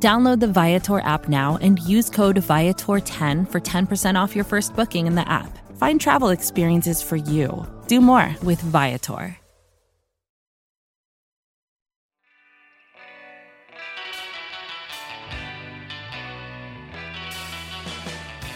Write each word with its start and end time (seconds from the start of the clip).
Download 0.00 0.38
the 0.38 0.46
Viator 0.46 1.00
app 1.00 1.28
now 1.28 1.58
and 1.60 1.80
use 1.80 2.08
code 2.08 2.36
Viator10 2.36 3.50
for 3.50 3.60
10% 3.60 4.14
off 4.14 4.36
your 4.36 4.44
first 4.44 4.76
booking 4.76 5.08
in 5.08 5.16
the 5.16 5.28
app. 5.28 5.58
Find 5.76 6.00
travel 6.00 6.28
experiences 6.28 7.02
for 7.02 7.16
you. 7.16 7.66
Do 7.88 8.00
more 8.00 8.34
with 8.42 8.60
Viator. 8.60 9.36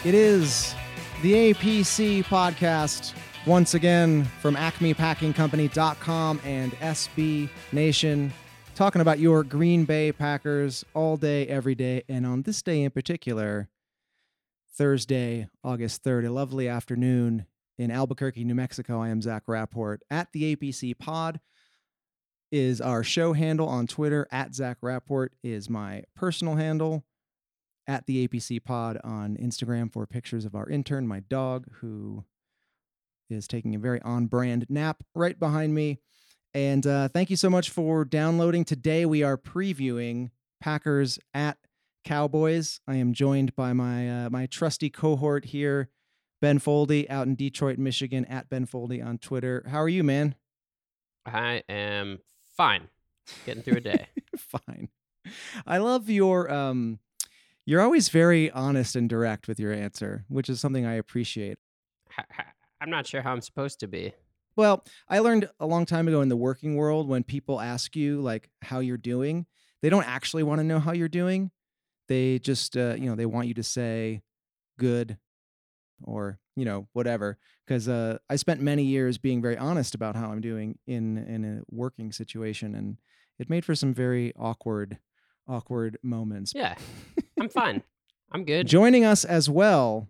It 0.05 0.13
is 0.13 0.75
the 1.21 1.53
APC 1.53 2.25
podcast 2.25 3.13
once 3.45 3.73
again 3.73 4.25
from 4.41 4.55
acmepackingcompany.com 4.55 6.41
and 6.43 6.73
SB 6.73 7.49
Nation 7.71 8.33
talking 8.75 9.01
about 9.01 9.19
your 9.19 9.43
Green 9.43 9.85
Bay 9.85 10.11
Packers 10.11 10.83
all 10.95 11.15
day 11.15 11.47
every 11.47 11.75
day 11.75 12.03
and 12.09 12.25
on 12.25 12.41
this 12.41 12.63
day 12.63 12.81
in 12.81 12.89
particular 12.89 13.69
Thursday, 14.75 15.47
August 15.63 16.03
3rd, 16.03 16.27
a 16.27 16.31
lovely 16.31 16.67
afternoon 16.67 17.45
in 17.77 17.91
Albuquerque, 17.91 18.43
New 18.43 18.55
Mexico. 18.55 18.99
I 18.99 19.09
am 19.09 19.21
Zach 19.21 19.43
Rapport 19.45 19.99
at 20.09 20.31
the 20.31 20.55
APC 20.55 20.97
Pod 20.97 21.39
is 22.51 22.81
our 22.81 23.03
show 23.03 23.33
handle 23.33 23.67
on 23.67 23.85
Twitter. 23.85 24.27
At 24.31 24.55
Zach 24.55 24.77
Rapport 24.81 25.29
is 25.43 25.69
my 25.69 26.03
personal 26.15 26.55
handle 26.55 27.03
at 27.85 28.07
the 28.07 28.27
APC 28.27 28.63
Pod 28.63 28.99
on 29.03 29.37
Instagram 29.37 29.93
for 29.93 30.07
pictures 30.07 30.45
of 30.45 30.55
our 30.55 30.67
intern, 30.67 31.07
my 31.07 31.19
dog, 31.19 31.67
who 31.81 32.23
is 33.29 33.47
taking 33.47 33.75
a 33.75 33.79
very 33.79 34.01
on 34.01 34.25
brand 34.25 34.65
nap 34.67 35.03
right 35.13 35.39
behind 35.39 35.75
me. 35.75 35.99
And 36.53 36.85
uh, 36.85 37.07
thank 37.07 37.29
you 37.29 37.35
so 37.35 37.49
much 37.49 37.71
for 37.71 38.05
downloading. 38.05 38.63
Today 38.63 39.05
we 39.05 39.23
are 39.23 39.37
previewing 39.37 40.29
Packers 40.61 41.17
at 41.33 41.57
Cowboys. 42.03 42.79
I 42.87 42.95
am 42.97 43.13
joined 43.13 43.55
by 43.55 43.73
my 43.73 44.25
uh, 44.25 44.29
my 44.29 44.45
trusty 44.45 44.91
cohort 44.91 45.45
here, 45.45 45.89
Ben 46.41 46.59
Foldy, 46.59 47.09
out 47.09 47.25
in 47.25 47.35
Detroit, 47.35 47.79
Michigan, 47.79 48.25
at 48.25 48.49
Ben 48.49 48.67
Foldy 48.67 49.03
on 49.03 49.17
Twitter. 49.17 49.65
How 49.67 49.81
are 49.81 49.89
you, 49.89 50.03
man? 50.03 50.35
I 51.25 51.63
am 51.67 52.19
fine, 52.55 52.89
getting 53.45 53.63
through 53.63 53.77
a 53.77 53.81
day. 53.81 54.07
fine. 54.37 54.89
I 55.65 55.79
love 55.79 56.07
your 56.09 56.51
um 56.51 56.99
you're 57.65 57.81
always 57.81 58.09
very 58.09 58.51
honest 58.51 58.95
and 58.95 59.09
direct 59.09 59.47
with 59.47 59.59
your 59.59 59.71
answer, 59.71 60.25
which 60.27 60.49
is 60.49 60.59
something 60.59 60.85
I 60.85 60.95
appreciate. 60.95 61.57
I'm 62.81 62.89
not 62.89 63.07
sure 63.07 63.21
how 63.21 63.31
I'm 63.31 63.41
supposed 63.41 63.79
to 63.79 63.87
be. 63.87 64.13
Well, 64.55 64.85
I 65.09 65.19
learned 65.19 65.49
a 65.59 65.65
long 65.65 65.85
time 65.85 66.07
ago 66.07 66.21
in 66.21 66.29
the 66.29 66.35
working 66.35 66.75
world 66.75 67.07
when 67.07 67.23
people 67.23 67.59
ask 67.59 67.95
you 67.95 68.21
like 68.21 68.49
how 68.61 68.79
you're 68.79 68.97
doing, 68.97 69.45
they 69.81 69.89
don't 69.89 70.07
actually 70.07 70.43
want 70.43 70.59
to 70.59 70.63
know 70.63 70.79
how 70.79 70.93
you're 70.93 71.07
doing. 71.07 71.51
They 72.07 72.39
just 72.39 72.77
uh, 72.77 72.95
you 72.97 73.09
know, 73.09 73.15
they 73.15 73.25
want 73.25 73.47
you 73.47 73.53
to 73.55 73.63
say 73.63 74.21
good 74.77 75.17
or, 76.03 76.39
you 76.55 76.65
know, 76.65 76.87
whatever 76.93 77.37
because 77.65 77.87
uh, 77.87 78.17
I 78.29 78.35
spent 78.35 78.61
many 78.61 78.83
years 78.83 79.17
being 79.17 79.41
very 79.41 79.57
honest 79.57 79.95
about 79.95 80.15
how 80.15 80.31
I'm 80.31 80.41
doing 80.41 80.77
in 80.85 81.17
in 81.17 81.45
a 81.45 81.61
working 81.69 82.11
situation 82.11 82.75
and 82.75 82.97
it 83.39 83.49
made 83.49 83.65
for 83.65 83.75
some 83.75 83.93
very 83.93 84.33
awkward 84.37 84.99
awkward 85.47 85.97
moments. 86.03 86.53
Yeah. 86.55 86.75
I'm 87.39 87.49
fine. 87.49 87.83
I'm 88.31 88.45
good. 88.45 88.67
Joining 88.67 89.05
us 89.05 89.25
as 89.25 89.49
well 89.49 90.09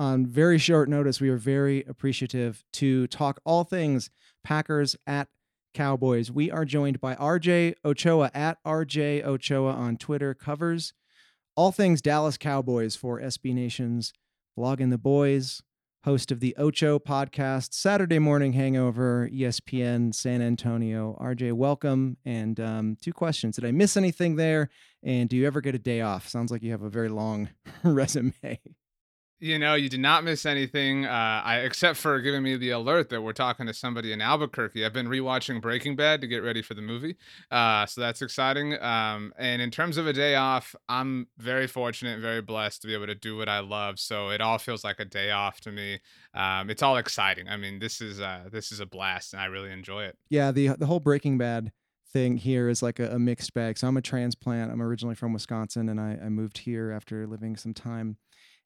on 0.00 0.24
very 0.24 0.56
short 0.56 0.88
notice, 0.88 1.20
we 1.20 1.28
are 1.28 1.36
very 1.36 1.84
appreciative 1.84 2.64
to 2.72 3.06
talk 3.08 3.38
all 3.44 3.64
things 3.64 4.08
Packers 4.42 4.96
at 5.06 5.28
Cowboys. 5.74 6.32
We 6.32 6.50
are 6.50 6.64
joined 6.64 7.02
by 7.02 7.14
RJ 7.16 7.74
Ochoa 7.84 8.30
at 8.32 8.56
RJ 8.64 9.22
Ochoa 9.22 9.72
on 9.72 9.98
Twitter, 9.98 10.32
covers 10.32 10.94
all 11.54 11.70
things 11.70 12.00
Dallas 12.00 12.38
Cowboys 12.38 12.96
for 12.96 13.20
SB 13.20 13.54
Nation's 13.54 14.14
Blogging 14.58 14.88
the 14.88 14.96
Boys, 14.96 15.60
host 16.04 16.32
of 16.32 16.40
the 16.40 16.56
Ocho 16.56 16.98
podcast, 16.98 17.74
Saturday 17.74 18.18
Morning 18.18 18.54
Hangover, 18.54 19.28
ESPN 19.30 20.14
San 20.14 20.40
Antonio. 20.40 21.14
RJ, 21.20 21.52
welcome. 21.52 22.16
And 22.24 22.58
um, 22.58 22.96
two 23.02 23.12
questions. 23.12 23.56
Did 23.56 23.66
I 23.66 23.72
miss 23.72 23.98
anything 23.98 24.36
there? 24.36 24.70
And 25.02 25.28
do 25.28 25.36
you 25.36 25.46
ever 25.46 25.60
get 25.60 25.74
a 25.74 25.78
day 25.78 26.00
off? 26.00 26.26
Sounds 26.26 26.50
like 26.50 26.62
you 26.62 26.70
have 26.70 26.82
a 26.82 26.88
very 26.88 27.10
long 27.10 27.50
resume. 27.84 28.32
You 29.42 29.58
know, 29.58 29.74
you 29.74 29.88
did 29.88 30.00
not 30.00 30.22
miss 30.22 30.44
anything, 30.44 31.06
uh, 31.06 31.42
I, 31.42 31.60
except 31.60 31.98
for 31.98 32.20
giving 32.20 32.42
me 32.42 32.58
the 32.58 32.70
alert 32.70 33.08
that 33.08 33.22
we're 33.22 33.32
talking 33.32 33.66
to 33.66 33.72
somebody 33.72 34.12
in 34.12 34.20
Albuquerque. 34.20 34.84
I've 34.84 34.92
been 34.92 35.08
rewatching 35.08 35.62
Breaking 35.62 35.96
Bad 35.96 36.20
to 36.20 36.26
get 36.26 36.42
ready 36.42 36.60
for 36.60 36.74
the 36.74 36.82
movie, 36.82 37.16
uh, 37.50 37.86
so 37.86 38.02
that's 38.02 38.20
exciting. 38.20 38.80
Um, 38.82 39.32
and 39.38 39.62
in 39.62 39.70
terms 39.70 39.96
of 39.96 40.06
a 40.06 40.12
day 40.12 40.34
off, 40.34 40.74
I'm 40.90 41.26
very 41.38 41.66
fortunate, 41.66 42.20
very 42.20 42.42
blessed 42.42 42.82
to 42.82 42.86
be 42.86 42.92
able 42.92 43.06
to 43.06 43.14
do 43.14 43.34
what 43.34 43.48
I 43.48 43.60
love. 43.60 43.98
So 43.98 44.28
it 44.28 44.42
all 44.42 44.58
feels 44.58 44.84
like 44.84 45.00
a 45.00 45.06
day 45.06 45.30
off 45.30 45.62
to 45.62 45.72
me. 45.72 46.00
Um, 46.34 46.68
it's 46.68 46.82
all 46.82 46.98
exciting. 46.98 47.48
I 47.48 47.56
mean, 47.56 47.78
this 47.78 48.02
is 48.02 48.20
uh, 48.20 48.44
this 48.52 48.72
is 48.72 48.80
a 48.80 48.86
blast, 48.86 49.32
and 49.32 49.40
I 49.40 49.46
really 49.46 49.72
enjoy 49.72 50.04
it. 50.04 50.18
Yeah, 50.28 50.52
the 50.52 50.76
the 50.78 50.84
whole 50.84 51.00
Breaking 51.00 51.38
Bad 51.38 51.72
thing 52.12 52.36
here 52.36 52.68
is 52.68 52.82
like 52.82 52.98
a, 52.98 53.14
a 53.14 53.18
mixed 53.18 53.54
bag. 53.54 53.78
So 53.78 53.88
I'm 53.88 53.96
a 53.96 54.02
transplant. 54.02 54.70
I'm 54.70 54.82
originally 54.82 55.14
from 55.14 55.32
Wisconsin, 55.32 55.88
and 55.88 55.98
I, 55.98 56.18
I 56.22 56.28
moved 56.28 56.58
here 56.58 56.90
after 56.90 57.26
living 57.26 57.56
some 57.56 57.72
time 57.72 58.18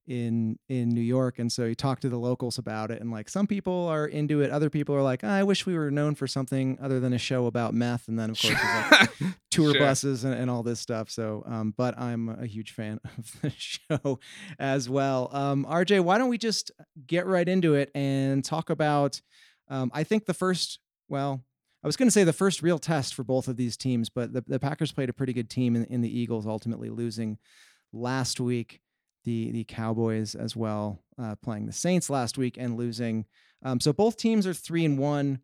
in 0.07 0.59
in 0.69 0.91
New 0.91 1.01
York 1.01 1.39
and 1.39 1.51
so 1.51 1.65
you 1.65 1.75
talk 1.75 2.01
to 2.01 2.09
the 2.09 2.19
locals 2.19 2.59
about 2.59 2.91
it 2.91 3.01
and 3.01 3.11
like 3.11 3.29
some 3.29 3.47
people 3.47 3.89
are 3.89 4.07
into 4.07 4.43
it 4.43 4.51
other 4.51 4.69
people 4.69 4.95
are 4.95 5.03
like 5.03 5.25
oh, 5.25 5.29
I 5.29 5.43
wish 5.43 5.65
we 5.65 5.77
were 5.77 5.91
known 5.91 6.15
for 6.15 6.27
something 6.27 6.79
other 6.81 7.01
than 7.01 7.13
a 7.13 7.19
show 7.19 7.47
about 7.47 7.73
meth 7.73 8.07
and 8.09 8.19
then 8.19 8.31
of 8.31 8.41
course 8.41 8.55
like 8.91 9.11
tour 9.51 9.73
sure. 9.73 9.81
buses 9.81 10.25
and, 10.25 10.35
and, 10.35 10.51
all 10.51 10.63
this 10.63 10.79
stuff 10.79 11.09
so 11.09 11.43
um, 11.47 11.73
but 11.77 11.99
I'm 11.99 12.29
a 12.29 12.47
huge 12.47 12.73
fan 12.73 13.01
of 13.19 13.41
the 13.41 13.53
show 13.57 14.19
as 14.59 14.89
well 14.91 15.31
um, 15.33 15.65
RJ 15.65 16.01
why 16.03 16.19
don't 16.19 16.29
we 16.29 16.39
just 16.39 16.71
get 17.07 17.27
right 17.27 17.49
into 17.49 17.75
it 17.75 17.91
and 17.95 18.45
talk 18.45 18.69
about 18.69 19.23
um, 19.69 19.91
I 19.95 20.05
think 20.05 20.27
the 20.27 20.35
first 20.35 20.81
well 21.09 21.43
I 21.83 21.87
was 21.87 21.97
going 21.97 22.09
to 22.09 22.13
say 22.13 22.25
the 22.25 22.33
first 22.33 22.63
real 22.63 22.79
test 22.79 23.15
for 23.15 23.25
both 23.25 23.49
of 23.49 23.57
these 23.57 23.79
teams 23.79 24.11
but 24.11 24.35
the, 24.35 24.45
the 24.47 24.61
Packers 24.61 24.93
played 24.93 25.09
a 25.09 25.15
pretty 25.15 25.33
good 25.33 25.49
team 25.49 25.77
in, 25.77 25.85
in 25.85 26.03
the 26.03 26.19
Eagles 26.19 26.47
ultimately 26.47 26.91
losing 26.91 27.39
last 27.91 28.39
week 28.39 28.81
the 29.25 29.51
the 29.53 29.65
Cowboys 29.65 30.35
as 30.35 30.55
well, 30.55 31.03
uh, 31.19 31.35
playing 31.37 31.67
the 31.67 31.73
Saints 31.73 32.09
last 32.09 32.39
week 32.39 32.57
and 32.59 32.77
losing. 32.77 33.27
Um, 33.63 33.81
so 33.81 33.93
both 33.93 34.17
teams 34.17 34.47
are 34.47 34.55
three 34.55 34.85
and 34.85 34.99
one, 34.99 35.41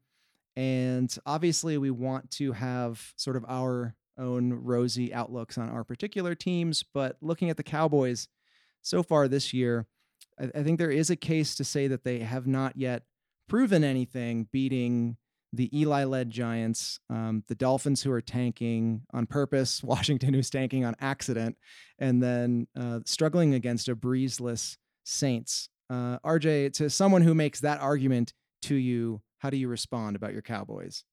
and 0.56 1.14
obviously 1.26 1.78
we 1.78 1.90
want 1.90 2.30
to 2.32 2.52
have 2.52 3.12
sort 3.16 3.36
of 3.36 3.44
our 3.48 3.94
own 4.18 4.52
rosy 4.52 5.12
outlooks 5.14 5.56
on 5.56 5.70
our 5.70 5.84
particular 5.84 6.34
teams. 6.34 6.84
But 6.94 7.16
looking 7.20 7.50
at 7.50 7.56
the 7.56 7.62
Cowboys 7.62 8.28
so 8.82 9.02
far 9.02 9.28
this 9.28 9.52
year, 9.52 9.86
I, 10.38 10.50
I 10.54 10.62
think 10.62 10.78
there 10.78 10.90
is 10.90 11.10
a 11.10 11.16
case 11.16 11.54
to 11.56 11.64
say 11.64 11.88
that 11.88 12.04
they 12.04 12.20
have 12.20 12.46
not 12.46 12.76
yet 12.76 13.04
proven 13.48 13.82
anything, 13.82 14.48
beating 14.52 15.16
the 15.52 15.76
Eli 15.76 16.04
led 16.04 16.30
Giants, 16.30 17.00
um, 17.08 17.42
the 17.48 17.54
Dolphins 17.54 18.02
who 18.02 18.12
are 18.12 18.20
tanking 18.20 19.02
on 19.12 19.26
purpose, 19.26 19.82
Washington 19.84 20.34
who's 20.34 20.50
tanking 20.50 20.84
on 20.84 20.94
accident, 21.00 21.56
and 21.98 22.22
then 22.22 22.66
uh, 22.78 23.00
struggling 23.04 23.54
against 23.54 23.88
a 23.88 23.96
breezeless 23.96 24.76
Saints. 25.04 25.68
Uh, 25.88 26.18
RJ, 26.20 26.72
to 26.74 26.88
someone 26.88 27.22
who 27.22 27.34
makes 27.34 27.60
that 27.60 27.80
argument 27.80 28.32
to 28.62 28.76
you, 28.76 29.22
how 29.38 29.50
do 29.50 29.56
you 29.56 29.66
respond 29.66 30.14
about 30.14 30.32
your 30.32 30.42
Cowboys? 30.42 31.04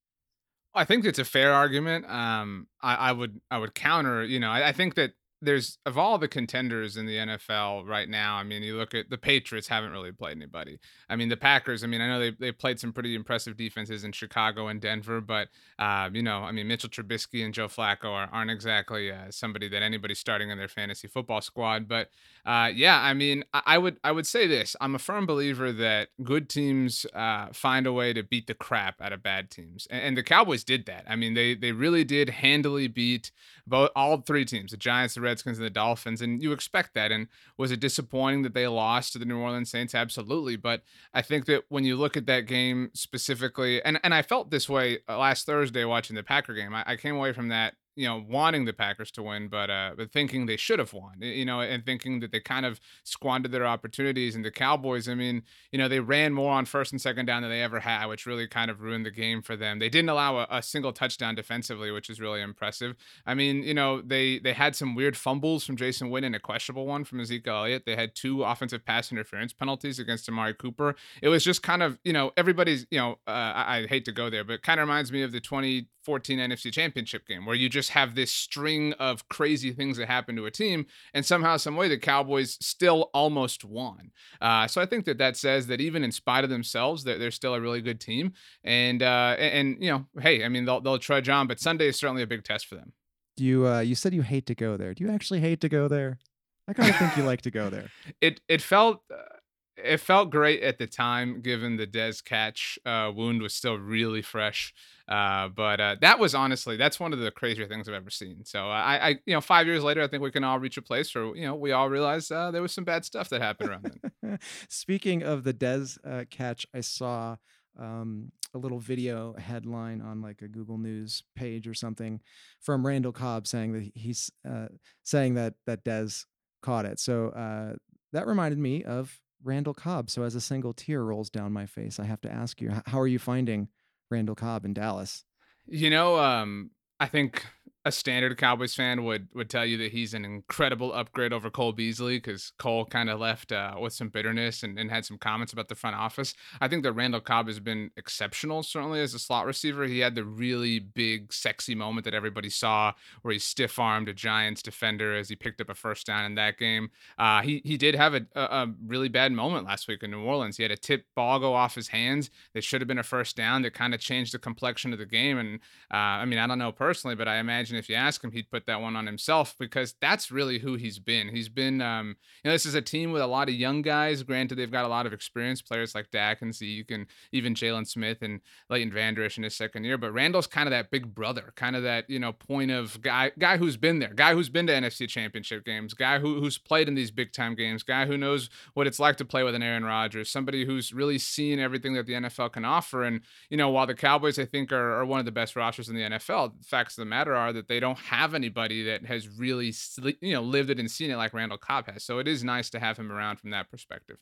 I 0.75 0.85
think 0.85 1.05
it's 1.05 1.17
a 1.17 1.25
fair 1.25 1.53
argument. 1.53 2.05
Um, 2.07 2.67
I, 2.81 2.95
I, 2.95 3.11
would 3.11 3.41
I 3.49 3.57
would 3.57 3.73
counter. 3.73 4.23
You 4.23 4.39
know, 4.39 4.51
I, 4.51 4.69
I 4.69 4.71
think 4.73 4.95
that 4.95 5.13
there's 5.41 5.77
of 5.85 5.97
all 5.97 6.17
the 6.17 6.27
contenders 6.27 6.97
in 6.97 7.05
the 7.05 7.17
NFL 7.17 7.87
right 7.87 8.09
now. 8.09 8.35
I 8.35 8.43
mean, 8.43 8.63
you 8.63 8.75
look 8.75 8.95
at 8.95 9.09
the 9.09 9.17
Patriots 9.17 9.67
haven't 9.67 9.91
really 9.91 10.11
played 10.11 10.37
anybody. 10.37 10.79
I 11.09 11.15
mean, 11.15 11.29
the 11.29 11.37
Packers. 11.37 11.83
I 11.83 11.87
mean, 11.87 12.01
I 12.01 12.07
know 12.07 12.19
they 12.19 12.31
they 12.31 12.51
played 12.51 12.79
some 12.79 12.91
pretty 12.91 13.15
impressive 13.15 13.55
defenses 13.55 14.03
in 14.03 14.11
Chicago 14.13 14.67
and 14.67 14.81
Denver, 14.81 15.21
but 15.21 15.49
uh, 15.77 16.09
you 16.11 16.23
know, 16.23 16.39
I 16.39 16.51
mean, 16.51 16.67
Mitchell 16.67 16.89
Trubisky 16.89 17.45
and 17.45 17.53
Joe 17.53 17.67
Flacco 17.67 18.05
are, 18.05 18.29
aren't 18.31 18.49
exactly 18.49 19.11
uh, 19.11 19.29
somebody 19.29 19.67
that 19.69 19.83
anybody's 19.83 20.19
starting 20.19 20.49
in 20.49 20.57
their 20.57 20.67
fantasy 20.67 21.07
football 21.07 21.41
squad. 21.41 21.87
But 21.87 22.09
uh, 22.45 22.71
yeah, 22.73 22.99
I 22.99 23.13
mean, 23.13 23.43
I, 23.53 23.61
I, 23.65 23.77
would 23.77 23.99
I 24.03 24.11
would 24.11 24.25
say 24.25 24.47
this: 24.47 24.75
I'm 24.81 24.95
a 24.95 24.99
firm 24.99 25.25
believer 25.27 25.71
that 25.71 26.09
good 26.23 26.49
teams 26.49 27.05
uh, 27.13 27.49
find 27.53 27.85
a 27.85 27.93
way 27.93 28.13
to 28.13 28.23
beat 28.23 28.47
the 28.47 28.55
crap 28.55 29.01
out 29.01 29.13
of 29.13 29.21
bad 29.21 29.51
teams, 29.51 29.87
and, 29.91 30.01
and 30.01 30.17
the 30.17 30.23
Cowboys 30.23 30.63
did 30.63 30.87
that. 30.87 31.05
I 31.07 31.15
mean, 31.15 31.35
they 31.35 31.53
they 31.53 31.73
really 31.73 32.03
did 32.03 32.29
handily 32.29 32.87
beat 32.87 33.31
both 33.67 33.91
all 33.95 34.17
three 34.21 34.45
teams, 34.45 34.71
the 34.71 34.77
Giants, 34.77 35.15
the 35.15 35.21
Redskins, 35.21 35.57
and 35.57 35.65
the 35.65 35.71
Dolphins, 35.71 36.21
and 36.21 36.41
you 36.41 36.51
expect 36.51 36.93
that. 36.93 37.11
And 37.11 37.27
was 37.57 37.71
it 37.71 37.79
disappointing 37.79 38.43
that 38.43 38.53
they 38.53 38.67
lost 38.67 39.13
to 39.13 39.19
the 39.19 39.25
New 39.25 39.39
Orleans 39.39 39.69
Saints? 39.69 39.93
Absolutely, 39.93 40.55
but 40.55 40.81
I 41.13 41.21
think 41.21 41.45
that 41.45 41.63
when 41.69 41.83
you 41.83 41.95
look 41.95 42.17
at 42.17 42.25
that 42.27 42.47
game 42.47 42.91
specifically, 42.93 43.83
and 43.83 43.99
and 44.03 44.13
I 44.13 44.21
felt 44.21 44.51
this 44.51 44.69
way 44.69 44.99
uh, 45.07 45.17
last 45.17 45.45
Thursday 45.45 45.85
watching 45.85 46.15
the 46.15 46.23
Packer 46.23 46.53
game, 46.53 46.73
I, 46.73 46.83
I 46.85 46.95
came 46.95 47.15
away 47.15 47.33
from 47.33 47.49
that 47.49 47.75
you 47.97 48.07
know, 48.07 48.23
wanting 48.29 48.65
the 48.65 48.73
Packers 48.73 49.11
to 49.11 49.23
win, 49.23 49.49
but 49.49 49.69
uh, 49.69 49.91
but 49.97 50.11
thinking 50.11 50.45
they 50.45 50.55
should 50.55 50.79
have 50.79 50.93
won, 50.93 51.19
you 51.19 51.43
know, 51.43 51.59
and 51.59 51.85
thinking 51.85 52.19
that 52.21 52.31
they 52.31 52.39
kind 52.39 52.65
of 52.65 52.79
squandered 53.03 53.51
their 53.51 53.65
opportunities. 53.65 54.35
And 54.35 54.45
the 54.45 54.51
Cowboys, 54.51 55.09
I 55.09 55.15
mean, 55.15 55.43
you 55.71 55.77
know, 55.77 55.87
they 55.89 55.99
ran 55.99 56.31
more 56.33 56.53
on 56.53 56.65
first 56.65 56.91
and 56.93 57.01
second 57.01 57.25
down 57.25 57.41
than 57.41 57.51
they 57.51 57.61
ever 57.61 57.81
had, 57.81 58.05
which 58.05 58.25
really 58.25 58.47
kind 58.47 58.71
of 58.71 58.81
ruined 58.81 59.05
the 59.05 59.11
game 59.11 59.41
for 59.41 59.57
them. 59.57 59.79
They 59.79 59.89
didn't 59.89 60.09
allow 60.09 60.37
a, 60.37 60.47
a 60.49 60.61
single 60.61 60.93
touchdown 60.93 61.35
defensively, 61.35 61.91
which 61.91 62.09
is 62.09 62.21
really 62.21 62.41
impressive. 62.41 62.95
I 63.25 63.33
mean, 63.33 63.63
you 63.63 63.73
know, 63.73 64.01
they 64.01 64.39
they 64.39 64.53
had 64.53 64.75
some 64.75 64.95
weird 64.95 65.17
fumbles 65.17 65.65
from 65.65 65.75
Jason 65.75 66.09
Witten 66.09 66.37
a 66.37 66.39
questionable 66.39 66.85
one 66.85 67.03
from 67.03 67.19
Ezekiel 67.19 67.55
Elliott. 67.55 67.85
They 67.85 67.95
had 67.95 68.15
two 68.15 68.43
offensive 68.43 68.85
pass 68.85 69.11
interference 69.11 69.51
penalties 69.53 69.99
against 69.99 70.29
Amari 70.29 70.53
Cooper. 70.53 70.95
It 71.21 71.29
was 71.29 71.43
just 71.43 71.63
kind 71.63 71.83
of, 71.83 71.99
you 72.03 72.13
know, 72.13 72.31
everybody's, 72.37 72.85
you 72.91 72.99
know, 72.99 73.13
uh, 73.27 73.31
I, 73.31 73.77
I 73.77 73.87
hate 73.87 74.05
to 74.05 74.11
go 74.11 74.29
there, 74.29 74.43
but 74.43 74.53
it 74.53 74.63
kind 74.63 74.79
of 74.79 74.87
reminds 74.87 75.11
me 75.11 75.21
of 75.23 75.31
the 75.31 75.41
2014 75.41 76.39
NFC 76.39 76.71
championship 76.71 77.27
game 77.27 77.45
where 77.45 77.55
you 77.55 77.69
just 77.69 77.86
have 77.89 78.15
this 78.15 78.31
string 78.31 78.93
of 78.93 79.27
crazy 79.29 79.71
things 79.71 79.97
that 79.97 80.07
happen 80.07 80.35
to 80.35 80.45
a 80.45 80.51
team 80.51 80.85
and 81.13 81.25
somehow 81.25 81.57
some 81.57 81.75
way 81.75 81.87
the 81.87 81.97
Cowboys 81.97 82.57
still 82.61 83.09
almost 83.13 83.63
won. 83.65 84.11
Uh, 84.41 84.67
so 84.67 84.81
I 84.81 84.85
think 84.85 85.05
that 85.05 85.17
that 85.17 85.37
says 85.37 85.67
that 85.67 85.81
even 85.81 86.03
in 86.03 86.11
spite 86.11 86.43
of 86.43 86.49
themselves 86.49 87.03
they're, 87.03 87.17
they're 87.17 87.31
still 87.31 87.53
a 87.53 87.61
really 87.61 87.81
good 87.81 87.99
team 87.99 88.33
and 88.63 89.01
uh, 89.01 89.35
and, 89.37 89.53
and 89.53 89.83
you 89.83 89.91
know 89.91 90.05
hey 90.21 90.43
I 90.43 90.49
mean 90.49 90.65
they'll 90.65 90.81
they'll 90.81 90.99
trudge 90.99 91.29
on 91.29 91.47
but 91.47 91.59
Sunday 91.59 91.87
is 91.87 91.97
certainly 91.97 92.23
a 92.23 92.27
big 92.27 92.43
test 92.43 92.65
for 92.65 92.75
them. 92.75 92.93
You 93.37 93.67
uh, 93.67 93.79
you 93.81 93.95
said 93.95 94.13
you 94.13 94.23
hate 94.23 94.45
to 94.47 94.55
go 94.55 94.77
there. 94.77 94.93
Do 94.93 95.03
you 95.03 95.11
actually 95.11 95.39
hate 95.39 95.61
to 95.61 95.69
go 95.69 95.87
there? 95.87 96.19
I 96.67 96.73
kind 96.73 96.89
of 96.89 96.97
think 96.97 97.15
you 97.15 97.23
like 97.23 97.41
to 97.43 97.51
go 97.51 97.69
there. 97.69 97.89
It 98.21 98.41
it 98.47 98.61
felt 98.61 99.03
uh, 99.11 99.36
it 99.77 99.97
felt 99.97 100.29
great 100.29 100.63
at 100.63 100.79
the 100.79 100.87
time, 100.87 101.41
given 101.41 101.77
the 101.77 101.87
Dez 101.87 102.23
catch 102.23 102.79
uh, 102.85 103.11
wound 103.15 103.41
was 103.41 103.53
still 103.53 103.77
really 103.77 104.21
fresh. 104.21 104.73
Uh, 105.07 105.47
but 105.47 105.79
uh, 105.79 105.95
that 106.01 106.19
was 106.19 106.35
honestly 106.35 106.75
that's 106.75 106.99
one 106.99 107.13
of 107.13 107.19
the 107.19 107.31
crazier 107.31 107.65
things 107.65 107.87
I've 107.87 107.95
ever 107.95 108.09
seen. 108.09 108.43
So 108.43 108.67
I, 108.67 109.07
I, 109.07 109.09
you 109.25 109.33
know, 109.33 109.41
five 109.41 109.65
years 109.65 109.83
later, 109.83 110.01
I 110.01 110.07
think 110.07 110.21
we 110.21 110.31
can 110.31 110.43
all 110.43 110.59
reach 110.59 110.77
a 110.77 110.81
place 110.81 111.13
where 111.13 111.35
you 111.35 111.45
know 111.45 111.55
we 111.55 111.71
all 111.71 111.89
realize 111.89 112.29
uh, 112.29 112.51
there 112.51 112.61
was 112.61 112.73
some 112.73 112.83
bad 112.83 113.05
stuff 113.05 113.29
that 113.29 113.41
happened 113.41 113.69
around 113.69 113.99
then. 114.21 114.39
Speaking 114.69 115.23
of 115.23 115.43
the 115.43 115.53
Dez 115.53 115.97
uh, 116.05 116.25
catch, 116.29 116.65
I 116.73 116.81
saw 116.81 117.37
um, 117.79 118.31
a 118.53 118.57
little 118.57 118.79
video 118.79 119.33
headline 119.37 120.01
on 120.01 120.21
like 120.21 120.41
a 120.41 120.47
Google 120.47 120.77
News 120.77 121.23
page 121.35 121.67
or 121.67 121.73
something 121.73 122.19
from 122.59 122.85
Randall 122.85 123.13
Cobb 123.13 123.47
saying 123.47 123.73
that 123.73 123.91
he's 123.93 124.29
uh, 124.47 124.67
saying 125.03 125.35
that 125.35 125.53
that 125.67 125.85
Dez 125.85 126.25
caught 126.61 126.85
it. 126.85 126.99
So 126.99 127.77
that 128.13 128.27
reminded 128.27 128.57
me 128.59 128.83
of 128.83 129.19
Randall 129.43 129.73
Cobb. 129.73 130.09
So 130.09 130.23
as 130.23 130.35
a 130.35 130.41
single 130.41 130.73
tear 130.73 131.03
rolls 131.03 131.29
down 131.29 131.53
my 131.53 131.65
face, 131.65 131.99
I 131.99 132.05
have 132.05 132.21
to 132.21 132.31
ask 132.31 132.61
you, 132.61 132.71
how 132.85 132.99
are 132.99 133.07
you 133.07 133.19
finding 133.19 133.69
Randall 134.09 134.35
Cobb 134.35 134.65
in 134.65 134.73
Dallas? 134.73 135.23
You 135.65 135.89
know, 135.89 136.17
um, 136.17 136.71
I 136.99 137.07
think 137.07 137.45
a 137.87 137.91
standard 137.91 138.37
Cowboys 138.37 138.75
fan 138.75 139.05
would 139.05 139.29
would 139.33 139.49
tell 139.49 139.65
you 139.65 139.77
that 139.77 139.93
he's 139.93 140.13
an 140.13 140.25
incredible 140.25 140.93
upgrade 140.93 141.31
over 141.31 141.49
Cole 141.49 141.71
Beasley 141.71 142.17
because 142.17 142.51
Cole 142.59 142.85
kind 142.85 143.09
of 143.09 143.19
left 143.19 143.53
uh, 143.53 143.75
with 143.79 143.93
some 143.93 144.09
bitterness 144.09 144.61
and, 144.61 144.77
and 144.77 144.91
had 144.91 145.05
some 145.05 145.17
comments 145.17 145.53
about 145.53 145.69
the 145.69 145.75
front 145.75 145.95
office. 145.95 146.33
I 146.59 146.67
think 146.67 146.83
that 146.83 146.91
Randall 146.91 147.21
Cobb 147.21 147.47
has 147.47 147.61
been 147.61 147.91
exceptional, 147.95 148.61
certainly 148.63 148.99
as 148.99 149.13
a 149.13 149.19
slot 149.19 149.45
receiver. 149.45 149.85
He 149.85 149.99
had 149.99 150.15
the 150.15 150.25
really 150.25 150.79
big, 150.79 151.31
sexy 151.31 151.75
moment 151.75 152.03
that 152.03 152.13
everybody 152.13 152.49
saw 152.49 152.91
where 153.21 153.31
he 153.31 153.39
stiff 153.39 153.79
armed 153.79 154.09
a 154.09 154.13
Giants 154.13 154.61
defender 154.61 155.15
as 155.15 155.29
he 155.29 155.35
picked 155.37 155.61
up 155.61 155.69
a 155.69 155.75
first 155.75 156.05
down 156.05 156.25
in 156.25 156.35
that 156.35 156.57
game. 156.57 156.89
Uh, 157.17 157.41
he 157.41 157.61
he 157.63 157.77
did 157.77 157.95
have 157.95 158.13
a, 158.13 158.25
a, 158.35 158.67
really 158.85 159.07
bad 159.07 159.31
moment 159.31 159.65
last 159.65 159.87
week 159.87 160.03
in 160.03 160.11
New 160.11 160.23
Orleans. 160.23 160.57
He 160.57 160.63
had 160.63 160.71
a 160.73 160.77
tip 160.77 161.05
ball 161.15 161.39
go 161.39 161.53
off 161.53 161.75
his 161.75 161.87
hands 161.87 162.29
that 162.53 162.65
should 162.65 162.81
have 162.81 162.87
been 162.87 162.99
a 162.99 163.03
first 163.03 163.37
down 163.37 163.61
that 163.61 163.73
kind 163.73 163.93
of 163.93 164.01
changed 164.01 164.33
the 164.33 164.39
complexion 164.39 164.91
of 164.91 164.99
the 164.99 165.05
game. 165.05 165.37
And 165.37 165.59
uh, 165.89 166.19
I 166.19 166.25
mean, 166.25 166.39
I 166.39 166.47
don't 166.47 166.59
know 166.59 166.73
personally, 166.73 167.15
but 167.15 167.29
I 167.29 167.37
imagine 167.37 167.76
if 167.77 167.89
you 167.89 167.95
ask 167.95 168.23
him, 168.23 168.31
he'd 168.31 168.49
put 168.49 168.65
that 168.65 168.81
one 168.81 168.95
on 168.95 169.05
himself 169.05 169.55
because 169.59 169.95
that's 170.01 170.31
really 170.31 170.59
who 170.59 170.75
he's 170.75 170.99
been. 170.99 171.29
He's 171.29 171.49
been, 171.49 171.81
um, 171.81 172.15
you 172.43 172.49
know, 172.49 172.51
this 172.51 172.65
is 172.65 172.75
a 172.75 172.81
team 172.81 173.11
with 173.11 173.21
a 173.21 173.27
lot 173.27 173.49
of 173.49 173.55
young 173.55 173.81
guys. 173.81 174.23
Granted, 174.23 174.55
they've 174.55 174.71
got 174.71 174.85
a 174.85 174.89
lot 174.89 175.05
of 175.05 175.13
experience 175.13 175.61
players 175.61 175.95
like 175.95 176.11
Dak 176.11 176.41
and 176.41 176.53
Z, 176.53 176.65
you 176.65 176.85
can 176.85 177.07
even 177.31 177.53
Jaylon 177.53 177.87
Smith 177.87 178.19
and 178.21 178.41
Leighton 178.69 178.91
Vander 178.91 179.23
Esch 179.23 179.37
in 179.37 179.43
his 179.43 179.55
second 179.55 179.83
year. 179.83 179.97
But 179.97 180.13
Randall's 180.13 180.47
kind 180.47 180.67
of 180.67 180.71
that 180.71 180.91
big 180.91 181.13
brother, 181.13 181.53
kind 181.55 181.75
of 181.75 181.83
that, 181.83 182.09
you 182.09 182.19
know, 182.19 182.33
point 182.33 182.71
of 182.71 183.01
guy, 183.01 183.31
guy 183.37 183.57
who's 183.57 183.77
been 183.77 183.99
there, 183.99 184.13
guy 184.13 184.33
who's 184.33 184.49
been 184.49 184.67
to 184.67 184.73
NFC 184.73 185.07
championship 185.07 185.65
games, 185.65 185.93
guy 185.93 186.19
who, 186.19 186.39
who's 186.39 186.57
played 186.57 186.87
in 186.87 186.95
these 186.95 187.11
big 187.11 187.33
time 187.33 187.55
games, 187.55 187.83
guy 187.83 188.05
who 188.05 188.17
knows 188.17 188.49
what 188.73 188.87
it's 188.87 188.99
like 188.99 189.17
to 189.17 189.25
play 189.25 189.43
with 189.43 189.55
an 189.55 189.63
Aaron 189.63 189.83
Rodgers, 189.83 190.29
somebody 190.29 190.65
who's 190.65 190.93
really 190.93 191.17
seen 191.17 191.59
everything 191.59 191.93
that 191.93 192.05
the 192.05 192.13
NFL 192.13 192.53
can 192.53 192.65
offer. 192.65 193.03
And, 193.03 193.21
you 193.49 193.57
know, 193.57 193.69
while 193.69 193.87
the 193.87 193.95
Cowboys, 193.95 194.39
I 194.39 194.45
think, 194.45 194.71
are, 194.71 194.99
are 194.99 195.05
one 195.05 195.19
of 195.19 195.25
the 195.25 195.31
best 195.31 195.55
rosters 195.55 195.89
in 195.89 195.95
the 195.95 196.01
NFL, 196.01 196.57
the 196.59 196.63
facts 196.63 196.97
of 196.97 197.01
the 197.01 197.09
matter 197.09 197.35
are 197.35 197.53
that 197.57 197.67
they 197.67 197.79
don't 197.79 197.97
have 197.97 198.33
anybody 198.33 198.83
that 198.83 199.05
has 199.05 199.27
really 199.27 199.73
you 200.21 200.33
know 200.33 200.41
lived 200.41 200.69
it 200.69 200.79
and 200.79 200.89
seen 200.89 201.11
it 201.11 201.17
like 201.17 201.33
Randall 201.33 201.57
Cobb 201.57 201.91
has. 201.91 202.03
So 202.03 202.19
it 202.19 202.27
is 202.27 202.43
nice 202.43 202.69
to 202.71 202.79
have 202.79 202.97
him 202.97 203.11
around 203.11 203.37
from 203.37 203.51
that 203.51 203.69
perspective. 203.69 204.17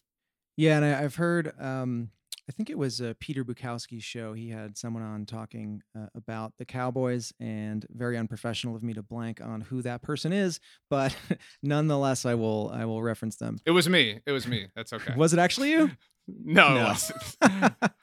Yeah, 0.57 0.77
and 0.77 0.85
I, 0.85 1.01
have 1.01 1.15
heard. 1.15 1.53
Um, 1.59 2.11
I 2.47 2.51
think 2.51 2.69
it 2.69 2.77
was 2.77 3.01
uh, 3.01 3.13
Peter 3.19 3.43
Bukowski's 3.43 4.03
show. 4.03 4.33
He 4.33 4.49
had 4.49 4.77
someone 4.77 5.03
on 5.03 5.25
talking 5.25 5.81
uh, 5.97 6.07
about 6.15 6.53
the 6.57 6.65
Cowboys, 6.65 7.33
and 7.39 7.85
very 7.89 8.17
unprofessional 8.17 8.75
of 8.75 8.83
me 8.83 8.93
to 8.93 9.01
blank 9.01 9.41
on 9.41 9.61
who 9.61 9.81
that 9.81 10.01
person 10.01 10.31
is, 10.31 10.59
but 10.89 11.15
nonetheless, 11.63 12.25
I 12.25 12.35
will. 12.35 12.71
I 12.73 12.85
will 12.85 13.01
reference 13.01 13.35
them. 13.37 13.57
It 13.65 13.71
was 13.71 13.89
me. 13.89 14.21
It 14.25 14.31
was 14.31 14.47
me. 14.47 14.67
That's 14.75 14.93
okay. 14.93 15.13
was 15.15 15.33
it 15.33 15.39
actually 15.39 15.71
you? 15.71 15.91
no, 16.27 16.73
no. 16.75 16.81
it 16.81 16.83
wasn't. 16.83 17.93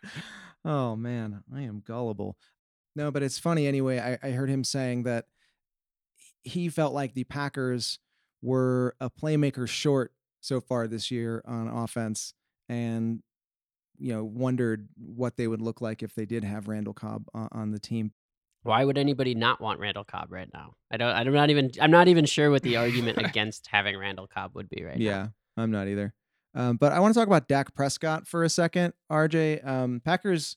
oh 0.64 0.96
man, 0.96 1.43
I 1.55 1.62
am 1.62 1.82
gullible. 1.87 2.37
No, 2.94 3.11
but 3.11 3.23
it's 3.23 3.39
funny 3.39 3.67
anyway. 3.67 3.99
I, 3.99 4.27
I 4.27 4.31
heard 4.33 4.50
him 4.50 4.65
saying 4.65 5.05
that 5.05 5.27
he 6.43 6.69
felt 6.69 6.93
like 6.93 7.15
the 7.15 7.25
Packers 7.25 7.99
were 8.43 8.94
a 9.00 9.09
playmaker 9.09 9.69
short 9.69 10.12
so 10.41 10.61
far 10.61 10.87
this 10.87 11.11
year 11.11 11.43
on 11.47 11.69
offense, 11.69 12.35
and 12.69 13.23
you 13.99 14.12
know 14.12 14.25
wondered 14.25 14.89
what 14.97 15.37
they 15.37 15.47
would 15.47 15.62
look 15.62 15.81
like 15.81 16.03
if 16.03 16.15
they 16.15 16.27
did 16.27 16.44
have 16.44 16.69
Randall 16.69 16.94
Cobb 16.94 17.27
on, 17.33 17.49
on 17.53 17.71
the 17.71 17.79
team. 17.79 18.12
Why 18.65 18.85
would 18.85 18.99
anybody 18.99 19.35
not 19.35 19.61
want 19.61 19.81
Randall 19.81 20.05
Cobb 20.05 20.31
right 20.31 20.49
now? 20.53 20.75
I 20.91 20.97
don't. 20.97 21.15
I'm 21.15 21.33
not 21.33 21.50
even. 21.50 21.71
I'm 21.81 21.91
not 21.91 22.09
even 22.09 22.27
sure 22.27 22.50
what 22.50 22.62
the 22.62 22.77
argument 22.77 23.19
against 23.25 23.69
having 23.71 23.97
Randall 23.97 24.27
Cobb 24.27 24.55
would 24.55 24.69
be 24.69 24.85
right 24.85 24.99
yeah, 24.99 25.11
now. 25.11 25.19
Yeah, 25.56 25.62
I'm 25.62 25.71
not 25.71 25.89
either. 25.89 26.15
Um, 26.55 26.77
but 26.77 26.93
I 26.93 27.00
want 27.00 27.15
to 27.15 27.19
talk 27.19 27.27
about 27.27 27.49
Dak 27.49 27.75
Prescott 27.75 28.27
for 28.27 28.44
a 28.44 28.49
second. 28.49 28.93
RJ, 29.11 29.67
um, 29.67 30.03
Packers 30.05 30.56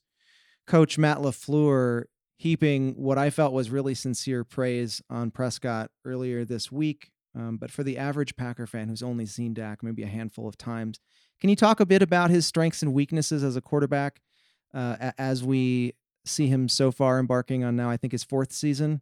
coach 0.67 0.97
Matt 0.97 1.19
LaFleur 1.19 2.05
heaping 2.37 2.93
what 2.95 3.17
I 3.17 3.29
felt 3.29 3.53
was 3.53 3.69
really 3.69 3.95
sincere 3.95 4.43
praise 4.43 5.01
on 5.09 5.31
Prescott 5.31 5.91
earlier 6.03 6.45
this 6.45 6.71
week. 6.71 7.11
Um, 7.35 7.57
but 7.57 7.71
for 7.71 7.83
the 7.83 7.97
average 7.97 8.35
Packer 8.35 8.65
fan 8.65 8.87
who's 8.87 9.03
only 9.03 9.25
seen 9.25 9.53
Dak 9.53 9.83
maybe 9.83 10.03
a 10.03 10.07
handful 10.07 10.47
of 10.47 10.57
times, 10.57 10.99
can 11.41 11.49
you 11.49 11.55
talk 11.55 11.79
a 11.79 11.85
bit 11.85 12.01
about 12.01 12.29
his 12.29 12.45
strengths 12.45 12.81
and 12.81 12.93
weaknesses 12.93 13.43
as 13.43 13.55
a 13.55 13.61
quarterback 13.61 14.21
uh, 14.73 15.11
as 15.17 15.43
we 15.43 15.93
see 16.25 16.47
him 16.47 16.69
so 16.69 16.91
far 16.91 17.19
embarking 17.19 17.63
on 17.63 17.75
now, 17.75 17.89
I 17.89 17.97
think, 17.97 18.13
his 18.13 18.23
fourth 18.23 18.51
season? 18.51 19.01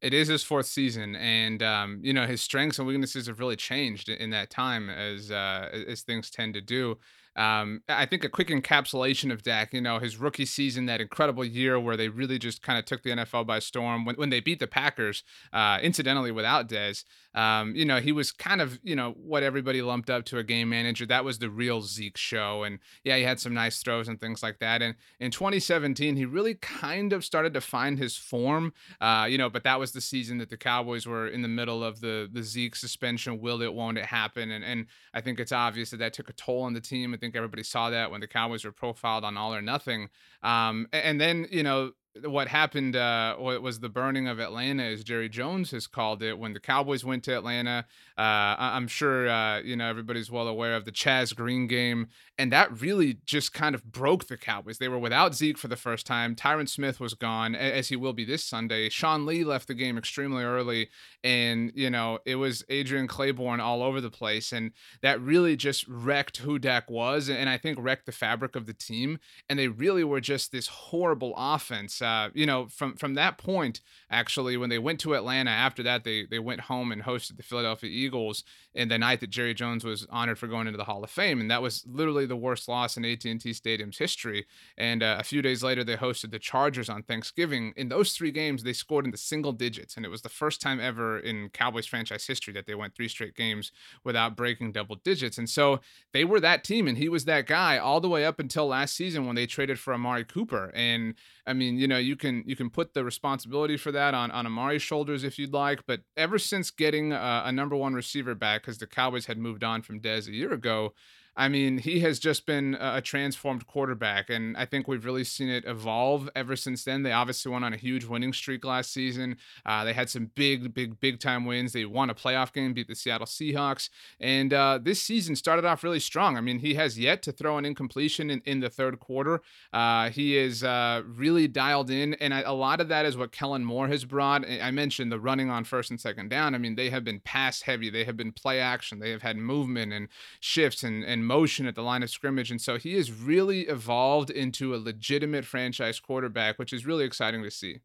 It 0.00 0.12
is 0.12 0.28
his 0.28 0.42
fourth 0.42 0.66
season, 0.66 1.16
and 1.16 1.62
um, 1.62 2.00
you 2.02 2.12
know 2.12 2.26
his 2.26 2.42
strengths 2.42 2.78
and 2.78 2.86
weaknesses 2.86 3.26
have 3.26 3.38
really 3.38 3.56
changed 3.56 4.08
in 4.08 4.30
that 4.30 4.50
time, 4.50 4.90
as 4.90 5.30
uh, 5.30 5.84
as 5.88 6.02
things 6.02 6.30
tend 6.30 6.54
to 6.54 6.60
do. 6.60 6.98
Um, 7.36 7.82
I 7.88 8.06
think 8.06 8.24
a 8.24 8.28
quick 8.28 8.48
encapsulation 8.48 9.32
of 9.32 9.42
Dak, 9.42 9.72
you 9.72 9.80
know, 9.80 9.98
his 9.98 10.16
rookie 10.18 10.46
season, 10.46 10.86
that 10.86 11.00
incredible 11.00 11.44
year 11.44 11.78
where 11.80 11.96
they 11.96 12.08
really 12.08 12.38
just 12.38 12.62
kind 12.62 12.78
of 12.78 12.84
took 12.84 13.02
the 13.02 13.10
NFL 13.10 13.46
by 13.46 13.58
storm 13.58 14.04
when, 14.04 14.14
when 14.16 14.30
they 14.30 14.40
beat 14.40 14.60
the 14.60 14.66
Packers, 14.66 15.24
uh, 15.52 15.78
incidentally 15.82 16.30
without 16.30 16.68
Dez. 16.68 17.04
Um, 17.34 17.74
you 17.74 17.84
know, 17.84 17.98
he 17.98 18.12
was 18.12 18.30
kind 18.30 18.60
of, 18.60 18.78
you 18.84 18.94
know, 18.94 19.12
what 19.16 19.42
everybody 19.42 19.82
lumped 19.82 20.08
up 20.08 20.24
to 20.26 20.38
a 20.38 20.44
game 20.44 20.68
manager. 20.68 21.04
That 21.04 21.24
was 21.24 21.38
the 21.40 21.50
real 21.50 21.82
Zeke 21.82 22.16
show. 22.16 22.62
And 22.62 22.78
yeah, 23.02 23.16
he 23.16 23.24
had 23.24 23.40
some 23.40 23.52
nice 23.52 23.82
throws 23.82 24.06
and 24.06 24.20
things 24.20 24.42
like 24.42 24.60
that. 24.60 24.82
And 24.82 24.94
in 25.18 25.32
2017, 25.32 26.14
he 26.14 26.24
really 26.24 26.54
kind 26.54 27.12
of 27.12 27.24
started 27.24 27.52
to 27.54 27.60
find 27.60 27.98
his 27.98 28.16
form, 28.16 28.72
uh, 29.00 29.26
you 29.28 29.36
know, 29.36 29.50
but 29.50 29.64
that 29.64 29.80
was 29.80 29.90
the 29.90 30.00
season 30.00 30.38
that 30.38 30.50
the 30.50 30.56
Cowboys 30.56 31.06
were 31.06 31.26
in 31.26 31.42
the 31.42 31.48
middle 31.48 31.82
of 31.82 32.00
the, 32.00 32.28
the 32.32 32.44
Zeke 32.44 32.76
suspension. 32.76 33.40
Will 33.40 33.62
it, 33.62 33.74
won't 33.74 33.98
it 33.98 34.06
happen? 34.06 34.52
And, 34.52 34.64
and 34.64 34.86
I 35.12 35.20
think 35.20 35.40
it's 35.40 35.52
obvious 35.52 35.90
that 35.90 35.96
that 35.96 36.12
took 36.12 36.30
a 36.30 36.34
toll 36.34 36.62
on 36.62 36.72
the 36.72 36.80
team 36.80 37.12
think 37.24 37.36
everybody 37.36 37.62
saw 37.62 37.90
that 37.90 38.10
when 38.10 38.20
the 38.20 38.28
Cowboys 38.28 38.64
were 38.64 38.72
profiled 38.72 39.24
on 39.24 39.36
All 39.36 39.54
or 39.54 39.62
Nothing. 39.62 40.08
Um, 40.42 40.86
and 40.92 41.20
then, 41.20 41.46
you 41.50 41.62
know, 41.62 41.92
what 42.22 42.46
happened 42.48 42.94
uh, 42.94 43.36
was 43.38 43.80
the 43.80 43.88
burning 43.88 44.28
of 44.28 44.38
Atlanta, 44.38 44.84
as 44.84 45.02
Jerry 45.02 45.28
Jones 45.28 45.72
has 45.72 45.86
called 45.86 46.22
it, 46.22 46.38
when 46.38 46.52
the 46.52 46.60
Cowboys 46.60 47.04
went 47.04 47.24
to 47.24 47.36
Atlanta. 47.36 47.86
Uh, 48.16 48.54
I'm 48.58 48.86
sure 48.86 49.28
uh, 49.28 49.60
you 49.60 49.74
know 49.74 49.88
everybody's 49.88 50.30
well 50.30 50.46
aware 50.46 50.76
of 50.76 50.84
the 50.84 50.92
Chaz 50.92 51.34
Green 51.34 51.66
game, 51.66 52.08
and 52.38 52.52
that 52.52 52.80
really 52.80 53.18
just 53.26 53.52
kind 53.52 53.74
of 53.74 53.90
broke 53.90 54.28
the 54.28 54.36
Cowboys. 54.36 54.78
They 54.78 54.88
were 54.88 54.98
without 54.98 55.34
Zeke 55.34 55.58
for 55.58 55.66
the 55.66 55.76
first 55.76 56.06
time. 56.06 56.36
Tyron 56.36 56.68
Smith 56.68 57.00
was 57.00 57.14
gone, 57.14 57.56
as 57.56 57.88
he 57.88 57.96
will 57.96 58.12
be 58.12 58.24
this 58.24 58.44
Sunday. 58.44 58.88
Sean 58.88 59.26
Lee 59.26 59.42
left 59.42 59.66
the 59.66 59.74
game 59.74 59.98
extremely 59.98 60.44
early, 60.44 60.90
and 61.24 61.72
you 61.74 61.90
know 61.90 62.20
it 62.24 62.36
was 62.36 62.64
Adrian 62.68 63.08
Clayborn 63.08 63.58
all 63.58 63.82
over 63.82 64.00
the 64.00 64.10
place, 64.10 64.52
and 64.52 64.70
that 65.02 65.20
really 65.20 65.56
just 65.56 65.86
wrecked 65.88 66.36
who 66.38 66.60
Dak 66.60 66.88
was, 66.88 67.28
and 67.28 67.50
I 67.50 67.58
think 67.58 67.78
wrecked 67.80 68.06
the 68.06 68.12
fabric 68.12 68.54
of 68.54 68.66
the 68.66 68.74
team. 68.74 69.18
And 69.48 69.58
they 69.58 69.68
really 69.68 70.04
were 70.04 70.20
just 70.20 70.52
this 70.52 70.68
horrible 70.68 71.34
offense 71.36 72.03
uh, 72.04 72.30
you 72.34 72.46
know, 72.46 72.66
from 72.66 72.96
from 72.96 73.14
that 73.14 73.38
point, 73.38 73.80
actually, 74.10 74.56
when 74.56 74.70
they 74.70 74.78
went 74.78 75.00
to 75.00 75.14
Atlanta, 75.14 75.50
after 75.50 75.82
that 75.82 76.04
they 76.04 76.26
they 76.26 76.38
went 76.38 76.62
home 76.62 76.92
and 76.92 77.02
hosted 77.02 77.36
the 77.36 77.42
Philadelphia 77.42 77.90
Eagles 77.90 78.44
in 78.74 78.88
the 78.88 78.98
night 78.98 79.20
that 79.20 79.30
Jerry 79.30 79.54
Jones 79.54 79.84
was 79.84 80.06
honored 80.10 80.38
for 80.38 80.46
going 80.46 80.66
into 80.66 80.76
the 80.76 80.84
Hall 80.84 81.02
of 81.04 81.10
Fame, 81.10 81.40
and 81.40 81.50
that 81.50 81.62
was 81.62 81.84
literally 81.86 82.26
the 82.26 82.36
worst 82.36 82.68
loss 82.68 82.96
in 82.96 83.04
AT&T 83.04 83.52
Stadium's 83.52 83.98
history. 83.98 84.46
And 84.76 85.02
uh, 85.02 85.16
a 85.18 85.22
few 85.24 85.42
days 85.42 85.62
later, 85.62 85.84
they 85.84 85.96
hosted 85.96 86.32
the 86.32 86.38
Chargers 86.38 86.88
on 86.88 87.04
Thanksgiving. 87.04 87.72
In 87.76 87.88
those 87.88 88.12
three 88.12 88.32
games, 88.32 88.62
they 88.62 88.72
scored 88.72 89.04
in 89.04 89.10
the 89.10 89.16
single 89.16 89.52
digits, 89.52 89.96
and 89.96 90.04
it 90.04 90.08
was 90.08 90.22
the 90.22 90.28
first 90.28 90.60
time 90.60 90.80
ever 90.80 91.18
in 91.18 91.50
Cowboys 91.50 91.86
franchise 91.86 92.26
history 92.26 92.52
that 92.54 92.66
they 92.66 92.74
went 92.74 92.94
three 92.94 93.08
straight 93.08 93.36
games 93.36 93.70
without 94.02 94.36
breaking 94.36 94.72
double 94.72 94.96
digits. 94.96 95.38
And 95.38 95.48
so 95.48 95.80
they 96.12 96.24
were 96.24 96.40
that 96.40 96.64
team, 96.64 96.88
and 96.88 96.98
he 96.98 97.08
was 97.08 97.24
that 97.24 97.46
guy 97.46 97.78
all 97.78 98.00
the 98.00 98.08
way 98.08 98.24
up 98.24 98.40
until 98.40 98.66
last 98.66 98.96
season 98.96 99.26
when 99.26 99.36
they 99.36 99.46
traded 99.46 99.78
for 99.78 99.94
Amari 99.94 100.24
Cooper. 100.24 100.72
And 100.74 101.14
I 101.46 101.52
mean, 101.52 101.78
you 101.78 101.86
know, 101.86 101.93
you 101.98 102.16
can 102.16 102.42
you 102.46 102.56
can 102.56 102.70
put 102.70 102.94
the 102.94 103.04
responsibility 103.04 103.76
for 103.76 103.92
that 103.92 104.14
on 104.14 104.30
on 104.30 104.46
Amari's 104.46 104.82
shoulders 104.82 105.24
if 105.24 105.38
you'd 105.38 105.52
like, 105.52 105.86
but 105.86 106.00
ever 106.16 106.38
since 106.38 106.70
getting 106.70 107.12
a, 107.12 107.42
a 107.46 107.52
number 107.52 107.76
one 107.76 107.94
receiver 107.94 108.34
back, 108.34 108.62
because 108.62 108.78
the 108.78 108.86
Cowboys 108.86 109.26
had 109.26 109.38
moved 109.38 109.64
on 109.64 109.82
from 109.82 110.00
Dez 110.00 110.28
a 110.28 110.32
year 110.32 110.52
ago, 110.52 110.92
I 111.36 111.48
mean, 111.48 111.78
he 111.78 112.00
has 112.00 112.18
just 112.18 112.46
been 112.46 112.76
a 112.80 113.00
transformed 113.00 113.66
quarterback, 113.66 114.30
and 114.30 114.56
I 114.56 114.66
think 114.66 114.86
we've 114.86 115.04
really 115.04 115.24
seen 115.24 115.48
it 115.48 115.64
evolve 115.66 116.30
ever 116.36 116.54
since 116.54 116.84
then. 116.84 117.02
They 117.02 117.12
obviously 117.12 117.50
went 117.50 117.64
on 117.64 117.74
a 117.74 117.76
huge 117.76 118.04
winning 118.04 118.32
streak 118.32 118.64
last 118.64 118.92
season. 118.92 119.36
Uh, 119.66 119.84
they 119.84 119.92
had 119.92 120.08
some 120.08 120.30
big, 120.34 120.72
big, 120.72 121.00
big 121.00 121.18
time 121.18 121.44
wins. 121.44 121.72
They 121.72 121.84
won 121.84 122.10
a 122.10 122.14
playoff 122.14 122.52
game, 122.52 122.72
beat 122.72 122.88
the 122.88 122.94
Seattle 122.94 123.26
Seahawks, 123.26 123.88
and 124.20 124.52
uh, 124.52 124.78
this 124.80 125.02
season 125.02 125.34
started 125.34 125.64
off 125.64 125.82
really 125.82 126.00
strong. 126.00 126.36
I 126.36 126.40
mean, 126.40 126.60
he 126.60 126.74
has 126.74 126.98
yet 126.98 127.22
to 127.22 127.32
throw 127.32 127.58
an 127.58 127.64
incompletion 127.64 128.30
in, 128.30 128.40
in 128.44 128.60
the 128.60 128.70
third 128.70 129.00
quarter. 129.00 129.42
Uh, 129.72 130.10
he 130.10 130.36
is 130.36 130.62
uh, 130.62 131.02
really 131.06 131.48
dialed 131.48 131.90
in, 131.90 132.14
and 132.14 132.32
I, 132.32 132.42
a 132.42 132.52
lot 132.52 132.80
of 132.80 132.88
that 132.88 133.06
is 133.06 133.16
what 133.16 133.32
Kellen 133.32 133.64
Moore 133.64 133.88
has 133.88 134.04
brought. 134.04 134.44
I 134.48 134.70
mentioned 134.70 135.10
the 135.10 135.18
running 135.18 135.50
on 135.50 135.64
first 135.64 135.90
and 135.90 136.00
second 136.00 136.28
down. 136.28 136.54
I 136.54 136.58
mean, 136.58 136.76
they 136.76 136.90
have 136.90 137.02
been 137.02 137.20
pass 137.20 137.62
heavy. 137.62 137.90
They 137.90 138.04
have 138.04 138.16
been 138.16 138.30
play 138.30 138.60
action. 138.60 139.00
They 139.00 139.10
have 139.10 139.22
had 139.22 139.36
movement 139.36 139.92
and 139.92 140.08
shifts 140.38 140.82
and, 140.84 141.02
and 141.02 141.23
motion 141.24 141.66
at 141.66 141.74
the 141.74 141.82
line 141.82 142.02
of 142.02 142.10
scrimmage. 142.10 142.50
And 142.50 142.60
so 142.60 142.76
he 142.78 142.94
has 142.94 143.10
really 143.12 143.62
evolved 143.62 144.30
into 144.30 144.74
a 144.74 144.76
legitimate 144.76 145.44
franchise 145.44 146.00
quarterback, 146.00 146.58
which 146.58 146.72
is 146.72 146.86
really 146.86 147.04
exciting 147.04 147.42
to 147.42 147.50
see. 147.50 147.80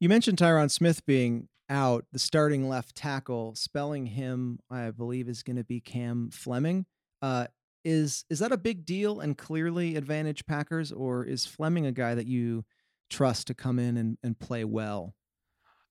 You 0.00 0.08
mentioned 0.08 0.38
Tyron 0.38 0.70
Smith 0.70 1.04
being 1.06 1.48
out, 1.68 2.04
the 2.12 2.18
starting 2.18 2.68
left 2.68 2.94
tackle. 2.94 3.54
Spelling 3.54 4.06
him, 4.06 4.58
I 4.70 4.90
believe, 4.90 5.28
is 5.28 5.42
going 5.42 5.56
to 5.56 5.64
be 5.64 5.80
Cam 5.80 6.30
Fleming. 6.30 6.86
Uh, 7.20 7.46
is 7.84 8.24
is 8.30 8.38
that 8.38 8.52
a 8.52 8.58
big 8.58 8.84
deal 8.84 9.20
and 9.20 9.36
clearly 9.36 9.96
advantage 9.96 10.46
Packers, 10.46 10.92
or 10.92 11.24
is 11.24 11.46
Fleming 11.46 11.86
a 11.86 11.92
guy 11.92 12.14
that 12.14 12.26
you 12.26 12.64
trust 13.10 13.46
to 13.48 13.54
come 13.54 13.78
in 13.78 13.96
and, 13.96 14.18
and 14.22 14.38
play 14.38 14.64
well? 14.64 15.14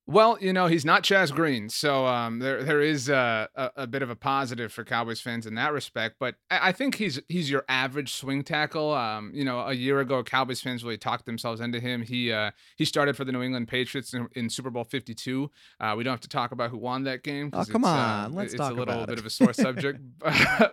Well, 0.07 0.37
you 0.41 0.51
know, 0.51 0.65
he's 0.65 0.83
not 0.83 1.03
Chaz 1.03 1.31
Green, 1.33 1.69
so 1.69 2.07
um, 2.07 2.39
there 2.39 2.63
there 2.63 2.81
is 2.81 3.07
a, 3.07 3.47
a, 3.55 3.71
a, 3.77 3.87
bit 3.87 4.01
of 4.01 4.09
a 4.09 4.15
positive 4.15 4.73
for 4.73 4.83
Cowboys 4.83 5.21
fans 5.21 5.45
in 5.45 5.55
that 5.55 5.71
respect. 5.71 6.15
But 6.19 6.35
I, 6.49 6.69
I 6.69 6.71
think 6.71 6.95
he's 6.95 7.21
he's 7.29 7.51
your 7.51 7.63
average 7.69 8.13
swing 8.13 8.43
tackle. 8.43 8.93
Um, 8.93 9.31
you 9.33 9.45
know, 9.45 9.59
a 9.59 9.73
year 9.73 9.99
ago, 9.99 10.23
Cowboys 10.23 10.59
fans 10.59 10.83
really 10.83 10.97
talked 10.97 11.25
themselves 11.25 11.61
into 11.61 11.79
him. 11.79 12.01
He 12.01 12.31
uh, 12.31 12.51
he 12.77 12.83
started 12.83 13.15
for 13.15 13.25
the 13.25 13.31
New 13.31 13.43
England 13.43 13.67
Patriots 13.67 14.13
in, 14.13 14.27
in 14.33 14.49
Super 14.49 14.71
Bowl 14.71 14.83
Fifty 14.83 15.13
Two. 15.13 15.51
Uh, 15.79 15.93
we 15.95 16.03
don't 16.03 16.13
have 16.13 16.21
to 16.21 16.29
talk 16.29 16.51
about 16.51 16.71
who 16.71 16.77
won 16.77 17.03
that 17.03 17.23
game. 17.23 17.51
Oh, 17.53 17.63
come 17.63 17.85
on, 17.85 18.25
uh, 18.25 18.29
let's 18.35 18.53
it's 18.53 18.59
talk 18.59 18.71
a 18.71 18.75
little 18.75 18.93
about 18.95 19.07
bit 19.07 19.13
it. 19.13 19.19
of 19.19 19.25
a 19.27 19.29
sore 19.29 19.53
subject. 19.53 19.99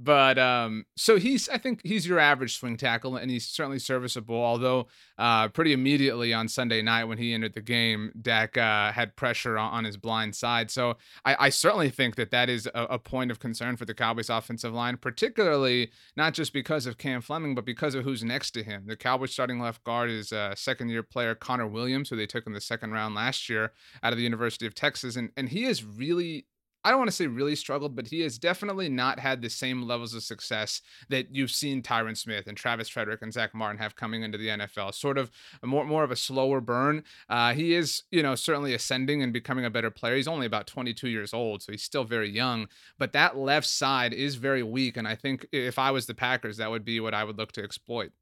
But 0.00 0.38
um, 0.38 0.84
so 0.96 1.18
he's, 1.18 1.48
I 1.48 1.58
think 1.58 1.80
he's 1.82 2.06
your 2.06 2.20
average 2.20 2.56
swing 2.56 2.76
tackle, 2.76 3.16
and 3.16 3.32
he's 3.32 3.46
certainly 3.46 3.80
serviceable. 3.80 4.36
Although, 4.36 4.86
uh, 5.18 5.48
pretty 5.48 5.72
immediately 5.72 6.32
on 6.32 6.46
Sunday 6.46 6.82
night 6.82 7.04
when 7.04 7.18
he 7.18 7.34
entered 7.34 7.54
the 7.54 7.60
game, 7.60 8.12
Dak 8.22 8.56
uh, 8.56 8.92
had 8.92 9.16
pressure 9.16 9.58
on, 9.58 9.72
on, 9.72 9.84
his 9.84 9.96
blind 9.96 10.36
side. 10.36 10.70
So 10.70 10.98
I, 11.24 11.46
I, 11.46 11.48
certainly 11.48 11.90
think 11.90 12.14
that 12.14 12.30
that 12.30 12.48
is 12.48 12.66
a, 12.66 12.84
a, 12.84 12.98
point 13.00 13.32
of 13.32 13.40
concern 13.40 13.76
for 13.76 13.86
the 13.86 13.94
Cowboys' 13.94 14.30
offensive 14.30 14.72
line, 14.72 14.98
particularly 14.98 15.90
not 16.16 16.32
just 16.32 16.52
because 16.52 16.86
of 16.86 16.96
Cam 16.96 17.20
Fleming, 17.20 17.56
but 17.56 17.64
because 17.64 17.96
of 17.96 18.04
who's 18.04 18.22
next 18.22 18.52
to 18.52 18.62
him. 18.62 18.84
The 18.86 18.96
Cowboys' 18.96 19.32
starting 19.32 19.58
left 19.58 19.82
guard 19.82 20.10
is 20.10 20.32
uh, 20.32 20.54
second-year 20.54 21.02
player 21.02 21.34
Connor 21.34 21.66
Williams, 21.66 22.08
who 22.08 22.16
they 22.16 22.26
took 22.26 22.46
in 22.46 22.52
the 22.52 22.60
second 22.60 22.92
round 22.92 23.16
last 23.16 23.48
year 23.48 23.72
out 24.04 24.12
of 24.12 24.16
the 24.16 24.24
University 24.24 24.66
of 24.66 24.76
Texas, 24.76 25.16
and 25.16 25.30
and 25.36 25.48
he 25.48 25.64
is 25.64 25.84
really 25.84 26.46
I 26.88 26.90
don't 26.90 27.00
want 27.00 27.10
to 27.10 27.16
say 27.16 27.26
really 27.26 27.54
struggled, 27.54 27.94
but 27.94 28.08
he 28.08 28.20
has 28.22 28.38
definitely 28.38 28.88
not 28.88 29.18
had 29.18 29.42
the 29.42 29.50
same 29.50 29.82
levels 29.82 30.14
of 30.14 30.22
success 30.22 30.80
that 31.10 31.34
you've 31.36 31.50
seen 31.50 31.82
Tyron 31.82 32.16
Smith 32.16 32.46
and 32.46 32.56
Travis 32.56 32.88
Frederick 32.88 33.20
and 33.20 33.30
Zack 33.30 33.54
Martin 33.54 33.76
have 33.76 33.94
coming 33.94 34.22
into 34.22 34.38
the 34.38 34.48
NFL. 34.48 34.94
Sort 34.94 35.18
of 35.18 35.30
more 35.62 35.84
more 35.84 36.02
of 36.02 36.10
a 36.10 36.16
slower 36.16 36.62
burn. 36.62 37.04
Uh, 37.28 37.52
he 37.52 37.74
is, 37.74 38.04
you 38.10 38.22
know, 38.22 38.34
certainly 38.34 38.72
ascending 38.72 39.22
and 39.22 39.34
becoming 39.34 39.66
a 39.66 39.70
better 39.70 39.90
player. 39.90 40.16
He's 40.16 40.26
only 40.26 40.46
about 40.46 40.66
22 40.66 41.10
years 41.10 41.34
old, 41.34 41.62
so 41.62 41.72
he's 41.72 41.82
still 41.82 42.04
very 42.04 42.30
young. 42.30 42.68
But 42.96 43.12
that 43.12 43.36
left 43.36 43.66
side 43.66 44.14
is 44.14 44.36
very 44.36 44.62
weak, 44.62 44.96
and 44.96 45.06
I 45.06 45.14
think 45.14 45.44
if 45.52 45.78
I 45.78 45.90
was 45.90 46.06
the 46.06 46.14
Packers, 46.14 46.56
that 46.56 46.70
would 46.70 46.86
be 46.86 47.00
what 47.00 47.12
I 47.12 47.22
would 47.22 47.36
look 47.36 47.52
to 47.52 47.62
exploit 47.62 48.12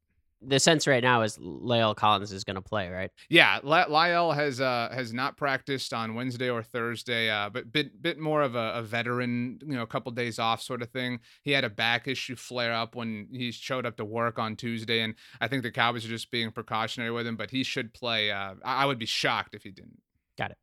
the 0.46 0.60
sense 0.60 0.86
right 0.86 1.02
now 1.02 1.22
is 1.22 1.36
La'el 1.38 1.94
Collins 1.96 2.32
is 2.32 2.44
going 2.44 2.54
to 2.54 2.62
play, 2.62 2.88
right? 2.88 3.10
Yeah, 3.28 3.60
La'el 3.60 4.34
has 4.34 4.60
uh, 4.60 4.88
has 4.92 5.12
not 5.12 5.36
practiced 5.36 5.92
on 5.92 6.14
Wednesday 6.14 6.48
or 6.48 6.62
Thursday, 6.62 7.28
uh, 7.28 7.50
but 7.50 7.72
bit 7.72 8.00
bit 8.00 8.18
more 8.18 8.42
of 8.42 8.54
a, 8.54 8.72
a, 8.74 8.82
veteran, 8.82 9.58
you 9.66 9.74
know, 9.74 9.82
a 9.82 9.86
couple 9.86 10.12
days 10.12 10.38
off 10.38 10.62
sort 10.62 10.82
of 10.82 10.90
thing. 10.90 11.20
He 11.42 11.52
had 11.52 11.64
a 11.64 11.70
back 11.70 12.06
issue 12.06 12.36
flare 12.36 12.72
up 12.72 12.94
when 12.94 13.28
he 13.32 13.50
showed 13.50 13.86
up 13.86 13.96
to 13.96 14.04
work 14.04 14.38
on 14.38 14.56
Tuesday, 14.56 15.00
and 15.00 15.14
I 15.40 15.48
think 15.48 15.62
the 15.62 15.70
Cowboys 15.70 16.04
are 16.04 16.08
just 16.08 16.30
being 16.30 16.50
precautionary 16.52 17.10
with 17.10 17.26
him. 17.26 17.36
But 17.36 17.50
he 17.50 17.62
should 17.62 17.92
play. 17.92 18.30
Uh, 18.30 18.54
I 18.64 18.86
would 18.86 18.98
be 18.98 19.06
shocked 19.06 19.54
if 19.54 19.62
he 19.62 19.70
didn't. 19.70 20.00
Got 20.38 20.52
it. 20.52 20.58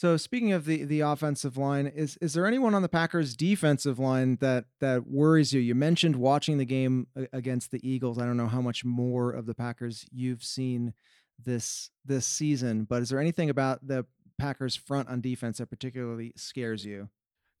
So 0.00 0.16
speaking 0.16 0.52
of 0.52 0.64
the 0.64 0.84
the 0.84 1.00
offensive 1.00 1.58
line, 1.58 1.86
is 1.86 2.16
is 2.22 2.32
there 2.32 2.46
anyone 2.46 2.74
on 2.74 2.80
the 2.80 2.88
Packers 2.88 3.36
defensive 3.36 3.98
line 3.98 4.38
that 4.40 4.64
that 4.80 5.06
worries 5.06 5.52
you? 5.52 5.60
You 5.60 5.74
mentioned 5.74 6.16
watching 6.16 6.56
the 6.56 6.64
game 6.64 7.06
against 7.34 7.70
the 7.70 7.86
Eagles. 7.86 8.18
I 8.18 8.24
don't 8.24 8.38
know 8.38 8.48
how 8.48 8.62
much 8.62 8.82
more 8.82 9.30
of 9.30 9.44
the 9.44 9.54
Packers 9.54 10.06
you've 10.10 10.42
seen 10.42 10.94
this 11.38 11.90
this 12.02 12.24
season, 12.24 12.84
but 12.84 13.02
is 13.02 13.10
there 13.10 13.20
anything 13.20 13.50
about 13.50 13.86
the 13.86 14.06
Packers 14.38 14.74
front 14.74 15.10
on 15.10 15.20
defense 15.20 15.58
that 15.58 15.68
particularly 15.68 16.32
scares 16.34 16.86
you? 16.86 17.10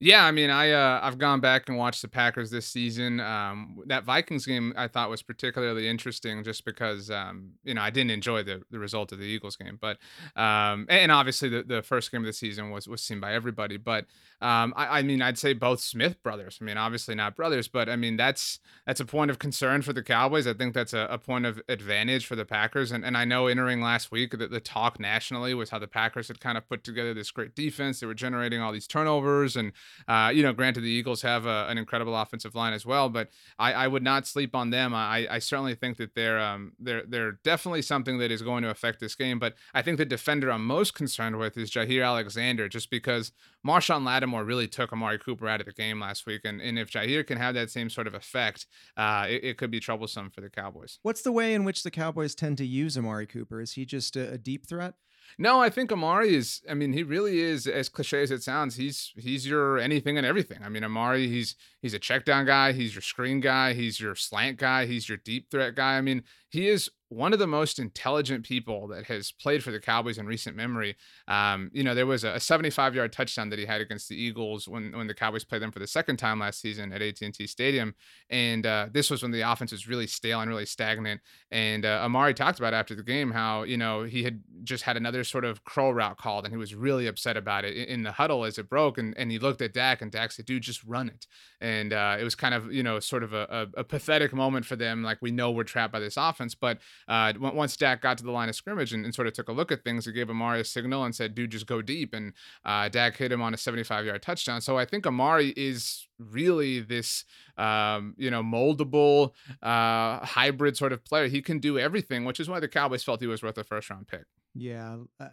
Yeah, 0.02 0.24
I 0.24 0.30
mean, 0.30 0.48
I 0.48 0.70
uh, 0.70 0.98
I've 1.02 1.18
gone 1.18 1.40
back 1.40 1.68
and 1.68 1.76
watched 1.76 2.00
the 2.00 2.08
Packers 2.08 2.50
this 2.50 2.66
season. 2.66 3.20
Um, 3.20 3.80
that 3.86 4.02
Vikings 4.04 4.46
game 4.46 4.72
I 4.74 4.88
thought 4.88 5.10
was 5.10 5.22
particularly 5.22 5.86
interesting, 5.88 6.42
just 6.42 6.64
because 6.64 7.10
um, 7.10 7.50
you 7.64 7.74
know 7.74 7.82
I 7.82 7.90
didn't 7.90 8.10
enjoy 8.12 8.42
the, 8.42 8.62
the 8.70 8.78
result 8.78 9.12
of 9.12 9.18
the 9.18 9.26
Eagles 9.26 9.56
game, 9.56 9.78
but 9.78 9.98
um, 10.40 10.86
and 10.88 11.12
obviously 11.12 11.50
the, 11.50 11.64
the 11.64 11.82
first 11.82 12.10
game 12.10 12.22
of 12.22 12.26
the 12.26 12.32
season 12.32 12.70
was 12.70 12.88
was 12.88 13.02
seen 13.02 13.20
by 13.20 13.34
everybody. 13.34 13.76
But 13.76 14.06
um, 14.40 14.72
I, 14.76 14.98
I 14.98 15.02
mean, 15.02 15.22
I'd 15.22 15.38
say 15.38 15.52
both 15.52 15.80
Smith 15.80 16.22
brothers. 16.22 16.58
I 16.60 16.64
mean, 16.64 16.78
obviously 16.78 17.14
not 17.14 17.36
brothers, 17.36 17.68
but 17.68 17.88
I 17.88 17.96
mean 17.96 18.16
that's 18.16 18.58
that's 18.86 19.00
a 19.00 19.04
point 19.04 19.30
of 19.30 19.38
concern 19.38 19.82
for 19.82 19.92
the 19.92 20.02
Cowboys. 20.02 20.46
I 20.46 20.54
think 20.54 20.74
that's 20.74 20.92
a, 20.92 21.06
a 21.10 21.18
point 21.18 21.46
of 21.46 21.60
advantage 21.68 22.26
for 22.26 22.36
the 22.36 22.44
Packers. 22.44 22.90
And 22.92 23.04
and 23.04 23.16
I 23.16 23.24
know 23.24 23.46
entering 23.46 23.80
last 23.80 24.10
week 24.10 24.36
that 24.38 24.50
the 24.50 24.60
talk 24.60 24.98
nationally 24.98 25.54
was 25.54 25.70
how 25.70 25.78
the 25.78 25.86
Packers 25.86 26.28
had 26.28 26.40
kind 26.40 26.56
of 26.56 26.68
put 26.68 26.84
together 26.84 27.12
this 27.12 27.30
great 27.30 27.54
defense. 27.54 28.00
They 28.00 28.06
were 28.06 28.14
generating 28.14 28.60
all 28.60 28.72
these 28.72 28.86
turnovers 28.86 29.56
and 29.56 29.72
uh, 30.08 30.30
you 30.34 30.42
know, 30.42 30.52
granted, 30.52 30.82
the 30.82 30.88
Eagles 30.88 31.22
have 31.22 31.46
a, 31.46 31.66
an 31.68 31.78
incredible 31.78 32.16
offensive 32.16 32.54
line 32.54 32.72
as 32.72 32.86
well, 32.86 33.08
but 33.08 33.28
I, 33.58 33.72
I 33.72 33.88
would 33.88 34.02
not 34.02 34.26
sleep 34.26 34.54
on 34.54 34.70
them. 34.70 34.94
I, 34.94 35.26
I 35.30 35.38
certainly 35.38 35.74
think 35.74 35.98
that 35.98 36.14
they're 36.14 36.38
um, 36.38 36.72
they're 36.78 37.02
they're 37.06 37.32
definitely 37.44 37.82
something 37.82 38.18
that 38.18 38.30
is 38.30 38.42
going 38.42 38.62
to 38.62 38.70
affect 38.70 39.00
this 39.00 39.14
game. 39.14 39.38
But 39.38 39.54
I 39.74 39.82
think 39.82 39.98
the 39.98 40.04
defender 40.04 40.50
I'm 40.50 40.64
most 40.64 40.94
concerned 40.94 41.36
with 41.38 41.56
is 41.56 41.70
Jaire 41.70 42.06
Alexander, 42.06 42.68
just 42.68 42.90
because 42.90 43.32
Marshon 43.66 44.04
Lattimore 44.04 44.29
really 44.38 44.68
took 44.68 44.92
Amari 44.92 45.18
Cooper 45.18 45.48
out 45.48 45.60
of 45.60 45.66
the 45.66 45.72
game 45.72 46.00
last 46.00 46.26
week, 46.26 46.42
and, 46.44 46.60
and 46.60 46.78
if 46.78 46.90
Jaire 46.90 47.26
can 47.26 47.38
have 47.38 47.54
that 47.54 47.70
same 47.70 47.90
sort 47.90 48.06
of 48.06 48.14
effect, 48.14 48.66
uh, 48.96 49.26
it, 49.28 49.44
it, 49.44 49.58
could 49.58 49.70
be 49.70 49.80
troublesome 49.80 50.30
for 50.30 50.40
the 50.40 50.48
Cowboys. 50.48 50.98
What's 51.02 51.22
the 51.22 51.32
way 51.32 51.54
in 51.54 51.64
which 51.64 51.82
the 51.82 51.90
Cowboys 51.90 52.34
tend 52.34 52.58
to 52.58 52.66
use 52.66 52.96
Amari 52.96 53.26
Cooper? 53.26 53.60
Is 53.60 53.72
he 53.72 53.84
just 53.84 54.16
a, 54.16 54.32
a 54.32 54.38
deep 54.38 54.66
threat? 54.66 54.94
No, 55.38 55.60
I 55.60 55.70
think 55.70 55.92
Amari 55.92 56.34
is. 56.34 56.62
I 56.68 56.74
mean, 56.74 56.92
he 56.92 57.02
really 57.02 57.40
is. 57.40 57.66
As 57.66 57.88
cliche 57.88 58.22
as 58.22 58.30
it 58.30 58.42
sounds, 58.42 58.76
he's 58.76 59.12
he's 59.16 59.46
your 59.46 59.78
anything 59.78 60.16
and 60.16 60.26
everything. 60.26 60.58
I 60.62 60.68
mean, 60.68 60.84
Amari, 60.84 61.28
he's 61.28 61.56
he's 61.80 61.94
a 61.94 61.98
check 61.98 62.24
down 62.24 62.46
guy. 62.46 62.72
He's 62.72 62.94
your 62.94 63.02
screen 63.02 63.40
guy. 63.40 63.72
He's 63.74 64.00
your 64.00 64.14
slant 64.14 64.58
guy. 64.58 64.86
He's 64.86 65.08
your 65.08 65.18
deep 65.18 65.50
threat 65.50 65.74
guy. 65.74 65.96
I 65.96 66.00
mean, 66.00 66.24
he 66.50 66.68
is 66.68 66.90
one 67.10 67.32
of 67.32 67.40
the 67.40 67.46
most 67.46 67.80
intelligent 67.80 68.46
people 68.46 68.86
that 68.86 69.06
has 69.06 69.32
played 69.32 69.64
for 69.64 69.72
the 69.72 69.80
Cowboys 69.80 70.16
in 70.16 70.26
recent 70.26 70.56
memory. 70.56 70.96
Um, 71.26 71.68
you 71.72 71.82
know, 71.82 71.92
there 71.92 72.06
was 72.06 72.22
a 72.22 72.38
75 72.38 72.94
yard 72.94 73.12
touchdown 73.12 73.50
that 73.50 73.58
he 73.58 73.66
had 73.66 73.80
against 73.80 74.08
the 74.08 74.14
Eagles 74.14 74.68
when, 74.68 74.96
when 74.96 75.08
the 75.08 75.14
Cowboys 75.14 75.44
played 75.44 75.60
them 75.60 75.72
for 75.72 75.80
the 75.80 75.88
second 75.88 76.18
time 76.18 76.38
last 76.38 76.60
season 76.60 76.92
at 76.92 77.02
AT&T 77.02 77.48
Stadium. 77.48 77.96
And 78.30 78.64
uh, 78.64 78.86
this 78.92 79.10
was 79.10 79.22
when 79.22 79.32
the 79.32 79.40
offense 79.40 79.72
was 79.72 79.88
really 79.88 80.06
stale 80.06 80.40
and 80.40 80.48
really 80.48 80.66
stagnant. 80.66 81.20
And 81.50 81.84
uh, 81.84 82.00
Amari 82.04 82.32
talked 82.32 82.60
about 82.60 82.74
after 82.74 82.94
the 82.94 83.02
game 83.02 83.32
how, 83.32 83.64
you 83.64 83.76
know, 83.76 84.04
he 84.04 84.22
had 84.22 84.40
just 84.62 84.84
had 84.84 84.96
another 84.96 85.24
sort 85.24 85.44
of 85.44 85.64
crow 85.64 85.90
route 85.90 86.16
called 86.16 86.44
and 86.44 86.54
he 86.54 86.58
was 86.58 86.76
really 86.76 87.08
upset 87.08 87.36
about 87.36 87.64
it 87.64 87.88
in 87.88 88.04
the 88.04 88.12
huddle 88.12 88.44
as 88.44 88.56
it 88.56 88.68
broke. 88.68 88.98
And, 88.98 89.18
and 89.18 89.32
he 89.32 89.40
looked 89.40 89.62
at 89.62 89.74
Dak 89.74 90.00
and 90.00 90.12
Dak 90.12 90.30
said, 90.30 90.46
dude, 90.46 90.62
just 90.62 90.84
run 90.84 91.08
it. 91.08 91.26
And 91.60 91.92
uh, 91.92 92.18
it 92.20 92.24
was 92.24 92.36
kind 92.36 92.54
of, 92.54 92.72
you 92.72 92.84
know, 92.84 93.00
sort 93.00 93.24
of 93.24 93.32
a, 93.32 93.66
a, 93.74 93.80
a 93.80 93.84
pathetic 93.84 94.32
moment 94.32 94.64
for 94.64 94.76
them. 94.76 95.02
Like, 95.02 95.18
we 95.20 95.32
know 95.32 95.50
we're 95.50 95.64
trapped 95.64 95.92
by 95.92 95.98
this 95.98 96.16
offense, 96.16 96.39
but 96.54 96.78
uh, 97.08 97.32
once 97.38 97.76
Dak 97.76 98.02
got 98.02 98.18
to 98.18 98.24
the 98.24 98.30
line 98.30 98.48
of 98.48 98.54
scrimmage 98.54 98.92
and, 98.92 99.04
and, 99.04 99.14
sort 99.14 99.26
of 99.26 99.34
took 99.34 99.48
a 99.48 99.52
look 99.52 99.70
at 99.70 99.84
things, 99.84 100.06
he 100.06 100.12
gave 100.12 100.30
Amari 100.30 100.60
a 100.60 100.64
signal 100.64 101.04
and 101.04 101.14
said, 101.14 101.34
dude, 101.34 101.50
just 101.50 101.66
go 101.66 101.82
deep. 101.82 102.14
And 102.14 102.32
uh, 102.64 102.88
Dak 102.88 103.16
hit 103.16 103.32
him 103.32 103.42
on 103.42 103.54
a 103.54 103.56
75 103.56 104.06
yard 104.06 104.22
touchdown. 104.22 104.60
So 104.60 104.78
I 104.78 104.84
think 104.84 105.06
Amari 105.06 105.52
is 105.56 106.08
really 106.18 106.80
this, 106.80 107.24
um, 107.56 108.14
you 108.16 108.30
know, 108.30 108.42
moldable 108.42 109.32
uh, 109.62 110.24
hybrid 110.24 110.76
sort 110.76 110.92
of 110.92 111.04
player. 111.04 111.28
He 111.28 111.42
can 111.42 111.58
do 111.58 111.78
everything, 111.78 112.24
which 112.24 112.40
is 112.40 112.48
why 112.48 112.60
the 112.60 112.68
Cowboys 112.68 113.04
felt 113.04 113.20
he 113.20 113.26
was 113.26 113.42
worth 113.42 113.58
a 113.58 113.64
first 113.64 113.90
round 113.90 114.08
pick. 114.08 114.24
Yeah. 114.54 114.98
Uh, 115.18 115.28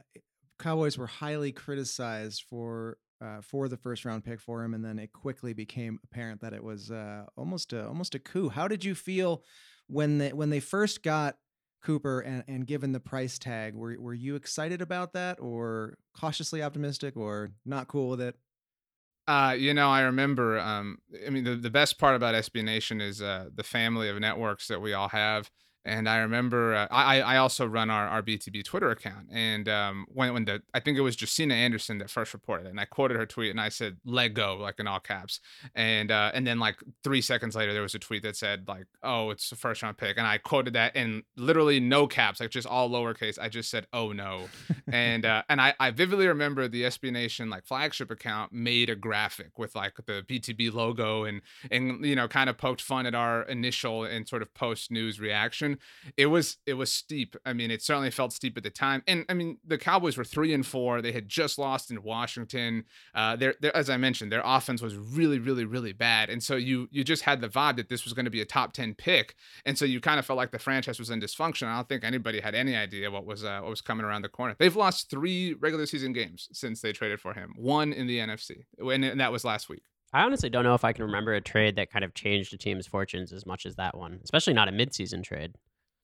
Cowboys 0.60 0.98
were 0.98 1.08
highly 1.08 1.52
criticized 1.52 2.44
for 2.50 2.98
uh, 3.22 3.42
for 3.42 3.68
the 3.68 3.78
first 3.78 4.06
round 4.06 4.24
pick 4.24 4.40
for 4.40 4.64
him, 4.64 4.74
and 4.74 4.84
then 4.84 5.00
it 5.00 5.12
quickly 5.12 5.54
became 5.54 6.00
apparent 6.04 6.42
that 6.42 6.54
it 6.54 6.64
was 6.64 6.92
uh, 6.92 7.24
almost 7.36 7.74
a, 7.74 7.88
almost 7.88 8.16
a 8.16 8.20
coup. 8.20 8.50
How 8.50 8.68
did 8.68 8.86
you 8.86 8.96
feel 8.96 9.44
when 9.88 10.18
they 10.18 10.34
when 10.34 10.50
they 10.50 10.60
first 10.60 11.04
got 11.04 11.38
Cooper 11.84 12.20
and, 12.20 12.44
and 12.48 12.68
given 12.68 12.92
the 12.92 13.00
price 13.00 13.40
tag, 13.40 13.74
were 13.74 13.96
were 14.00 14.14
you 14.14 14.36
excited 14.36 14.82
about 14.82 15.14
that, 15.14 15.40
or 15.40 15.98
cautiously 16.18 16.62
optimistic, 16.62 17.16
or 17.16 17.52
not 17.66 17.88
cool 17.88 18.10
with 18.10 18.22
it? 18.22 18.36
Uh, 19.28 19.56
you 19.58 19.74
know, 19.74 19.90
I 19.90 20.02
remember. 20.02 20.60
Um, 20.60 21.00
I 21.26 21.30
mean, 21.30 21.44
the, 21.44 21.56
the 21.56 21.70
best 21.70 22.00
part 22.00 22.16
about 22.16 22.36
SB 22.36 22.64
Nation 22.64 23.02
is 23.02 23.22
uh, 23.22 23.50
the 23.54 23.64
family 23.64 24.10
of 24.10 24.20
networks 24.20 24.68
that 24.68 24.82
we 24.82 24.94
all 24.94 25.10
have. 25.10 25.52
And 25.88 26.10
I 26.10 26.18
remember 26.18 26.76
uh, 26.76 26.88
I 26.92 27.22
I 27.22 27.38
also 27.38 27.66
run 27.66 27.90
our, 27.90 28.08
our 28.08 28.22
BTB 28.22 28.66
Twitter 28.66 28.90
account, 28.90 29.28
and 29.32 29.70
um, 29.70 30.06
when 30.10 30.34
when 30.34 30.44
the 30.44 30.62
I 30.74 30.82
think 30.82 30.98
it 30.98 31.02
was 31.02 31.16
Josina 31.16 31.54
Anderson 31.54 31.98
that 32.00 32.10
first 32.10 32.34
reported 32.34 32.68
it, 32.68 32.72
and 32.72 32.80
I 32.80 32.84
quoted 32.84 33.16
her 33.16 33.26
tweet, 33.26 33.52
and 33.52 33.62
I 33.62 33.70
said 33.70 33.96
"let 34.04 34.34
go" 34.34 34.58
like 34.58 34.80
in 34.80 34.88
all 34.88 35.00
caps, 35.00 35.40
and 35.76 36.12
uh, 36.12 36.32
and 36.34 36.46
then 36.46 36.60
like 36.60 36.76
three 37.06 37.22
seconds 37.22 37.56
later 37.56 37.72
there 37.72 37.82
was 37.82 37.96
a 37.96 38.00
tweet 38.00 38.24
that 38.24 38.36
said 38.36 38.68
like 38.68 38.86
oh 39.02 39.30
it's 39.30 39.50
a 39.54 39.56
first 39.56 39.82
round 39.82 39.98
pick, 39.98 40.18
and 40.18 40.28
I 40.28 40.40
quoted 40.40 40.74
that 40.74 40.94
in 40.94 41.24
literally 41.38 41.80
no 41.80 42.06
caps, 42.06 42.42
like 42.42 42.50
just 42.50 42.68
all 42.68 42.90
lowercase. 42.90 43.40
I 43.40 43.48
just 43.48 43.70
said 43.70 43.88
oh 43.94 44.12
no, 44.12 44.50
and 44.92 45.26
uh, 45.26 45.44
and 45.48 45.62
I 45.62 45.74
I 45.80 45.92
vividly 45.92 46.28
remember 46.28 46.68
the 46.68 46.84
SB 46.84 47.14
Nation 47.14 47.50
like 47.50 47.66
flagship 47.66 48.12
account 48.12 48.52
made 48.52 48.90
a 48.90 48.96
graphic 48.96 49.58
with 49.58 49.74
like 49.74 49.94
the 50.06 50.22
BTB 50.28 50.74
logo 50.74 51.24
and 51.24 51.42
and 51.72 52.06
you 52.06 52.16
know 52.16 52.28
kind 52.28 52.50
of 52.50 52.58
poked 52.58 52.82
fun 52.82 53.06
at 53.06 53.16
our 53.16 53.44
initial 53.44 54.04
and 54.04 54.28
sort 54.28 54.42
of 54.42 54.54
post 54.54 54.92
news 54.92 55.18
reaction 55.18 55.77
it 56.16 56.28
was 56.28 56.58
it 56.66 56.74
was 56.74 56.92
steep. 56.92 57.36
I 57.46 57.54
mean, 57.54 57.72
it 57.72 57.82
certainly 57.82 58.12
felt 58.12 58.34
steep 58.34 58.58
at 58.58 58.64
the 58.64 58.70
time. 58.70 59.04
And 59.08 59.26
I 59.30 59.34
mean, 59.34 59.58
the 59.66 59.78
Cowboys 59.78 60.18
were 60.18 60.24
three 60.24 60.54
and 60.54 60.66
four. 60.66 61.02
They 61.02 61.12
had 61.12 61.28
just 61.28 61.58
lost 61.58 61.92
in 61.92 62.04
Washington. 62.04 62.86
Uh, 63.14 63.36
their, 63.36 63.56
as 63.76 63.90
I 63.90 63.98
mentioned, 63.98 64.32
their 64.32 64.42
offense 64.44 64.82
was 64.82 64.96
really, 64.96 65.40
really, 65.40 65.66
really 65.66 65.94
bad. 65.94 66.30
And 66.30 66.42
so 66.42 66.56
you 66.56 66.88
you 66.92 67.04
just 67.04 67.24
had 67.24 67.42
the 67.42 67.50
vibe 67.50 67.78
that 67.78 67.90
this 67.90 68.04
was 68.04 68.14
going 68.14 68.26
to 68.26 68.32
be 68.32 68.42
a 68.42 68.46
top 68.46 68.74
ten 68.74 68.94
pick. 68.94 69.36
And 69.66 69.78
so 69.78 69.86
you 69.86 70.00
kind 70.00 70.20
of 70.20 70.26
felt 70.26 70.38
like 70.38 70.52
the 70.52 70.60
franchise 70.60 71.00
was 71.00 71.10
in 71.10 71.22
dysfunction. 71.22 71.68
I 71.68 71.76
don't 71.76 71.90
think 71.90 72.04
anybody 72.04 72.40
had 72.40 72.56
any 72.56 72.76
idea 72.76 73.12
what 73.12 73.26
was 73.26 73.44
uh, 73.44 73.60
what 73.62 73.70
was 73.70 73.82
coming 73.82 74.06
around 74.06 74.22
the 74.24 74.30
corner. 74.30 74.56
They've 74.58 74.76
lost 74.76 75.10
three 75.10 75.54
regular 75.54 75.86
season 75.86 76.14
games 76.14 76.50
since 76.52 76.82
they 76.82 76.94
traded 76.94 77.20
for 77.20 77.34
him. 77.34 77.54
One 77.56 77.94
in 77.94 78.08
the 78.08 78.20
NFC, 78.20 78.66
and 78.80 79.20
that 79.20 79.32
was 79.32 79.44
last 79.44 79.70
week. 79.70 79.84
I 80.14 80.24
honestly 80.24 80.50
don't 80.50 80.64
know 80.64 80.74
if 80.74 80.86
I 80.86 80.94
can 80.94 81.06
remember 81.06 81.34
a 81.34 81.42
trade 81.42 81.76
that 81.76 81.92
kind 81.92 82.06
of 82.06 82.14
changed 82.14 82.54
a 82.54 82.58
team's 82.58 82.88
fortunes 82.88 83.34
as 83.34 83.46
much 83.46 83.66
as 83.66 83.76
that 83.76 83.98
one, 83.98 84.20
especially 84.24 84.54
not 84.54 84.70
a 84.70 84.72
midseason 84.72 85.24
trade. 85.24 85.56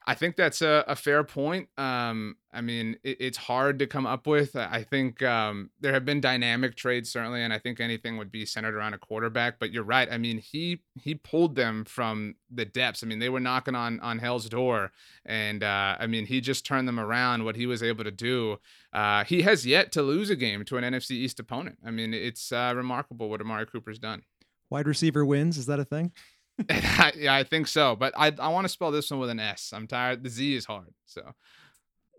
I 0.06 0.16
think 0.16 0.36
that's 0.36 0.62
a, 0.62 0.84
a 0.88 0.96
fair 0.96 1.24
point. 1.24 1.70
Um, 1.78 2.36
I 2.52 2.62
mean, 2.62 2.98
it, 3.04 3.18
it's 3.20 3.38
hard 3.38 3.80
to 3.80 3.88
come 3.88 4.06
up 4.06 4.28
with. 4.28 4.56
I 4.56 4.84
think 4.84 5.24
um, 5.24 5.70
there 5.80 5.94
have 5.94 6.04
been 6.04 6.20
dynamic 6.20 6.76
trades 6.76 7.12
certainly, 7.12 7.42
and 7.42 7.54
I 7.54 7.60
think 7.60 7.80
anything 7.80 8.18
would 8.18 8.32
be 8.32 8.46
centered 8.46 8.76
around 8.76 8.94
a 8.94 8.98
quarterback. 8.98 9.60
But 9.60 9.72
you're 9.72 9.84
right. 9.84 10.08
I 10.12 10.18
mean, 10.18 10.40
he 10.40 10.82
he 10.96 11.16
pulled 11.16 11.56
them 11.56 11.86
from 11.86 12.36
the 12.52 12.66
depths. 12.66 13.04
I 13.04 13.08
mean, 13.08 13.20
they 13.20 13.30
were 13.30 13.40
knocking 13.40 13.76
on 13.76 14.00
on 14.02 14.20
hell's 14.20 14.50
door, 14.50 14.92
and 15.26 15.64
uh, 15.64 15.96
I 16.00 16.08
mean, 16.08 16.26
he 16.26 16.42
just 16.42 16.66
turned 16.66 16.88
them 16.88 17.00
around. 17.00 17.46
What 17.46 17.56
he 17.56 17.66
was 17.66 17.82
able 17.82 18.04
to 18.04 18.12
do, 18.12 18.58
uh, 18.92 19.24
he 19.24 19.44
has 19.44 19.66
yet 19.66 19.92
to 19.94 20.02
lose 20.02 20.30
a 20.30 20.36
game 20.36 20.66
to 20.66 20.78
an 20.78 20.84
NFC 20.84 21.12
East 21.12 21.40
opponent. 21.40 21.78
I 21.86 21.92
mean, 21.92 22.14
it's 22.14 22.52
uh, 22.52 22.74
remarkable 22.76 23.30
what 23.30 23.42
Amari 23.42 23.66
Cooper's 23.66 24.00
done. 24.00 24.24
Wide 24.70 24.88
receiver 24.88 25.24
wins. 25.24 25.58
Is 25.58 25.68
that 25.68 25.80
a 25.80 25.86
thing? 25.86 26.12
yeah, 26.70 27.34
I 27.34 27.44
think 27.44 27.68
so. 27.68 27.96
But 27.96 28.14
I 28.18 28.32
I 28.40 28.50
want 28.50 28.66
to 28.66 28.70
spell 28.70 28.92
this 28.92 29.10
one 29.10 29.20
with 29.20 29.30
an 29.30 29.40
S. 29.40 29.72
I'm 29.74 29.88
tired. 29.88 30.24
The 30.24 30.30
Z 30.30 30.56
is 30.56 30.66
hard. 30.66 30.94
So 31.06 31.34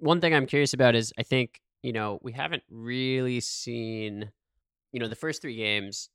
one 0.01 0.21
thing 0.21 0.35
I'm 0.35 0.47
curious 0.47 0.73
about 0.73 0.95
is 0.95 1.13
I 1.19 1.23
think 1.23 1.61
you 1.83 1.93
know 1.93 2.19
we 2.23 2.33
haven't 2.33 2.63
really 2.69 3.41
seen 3.41 4.31
you 4.93 5.01
know 5.01 5.09
the 5.09 5.17
first 5.17 5.43
three 5.43 5.57
games. 5.57 6.09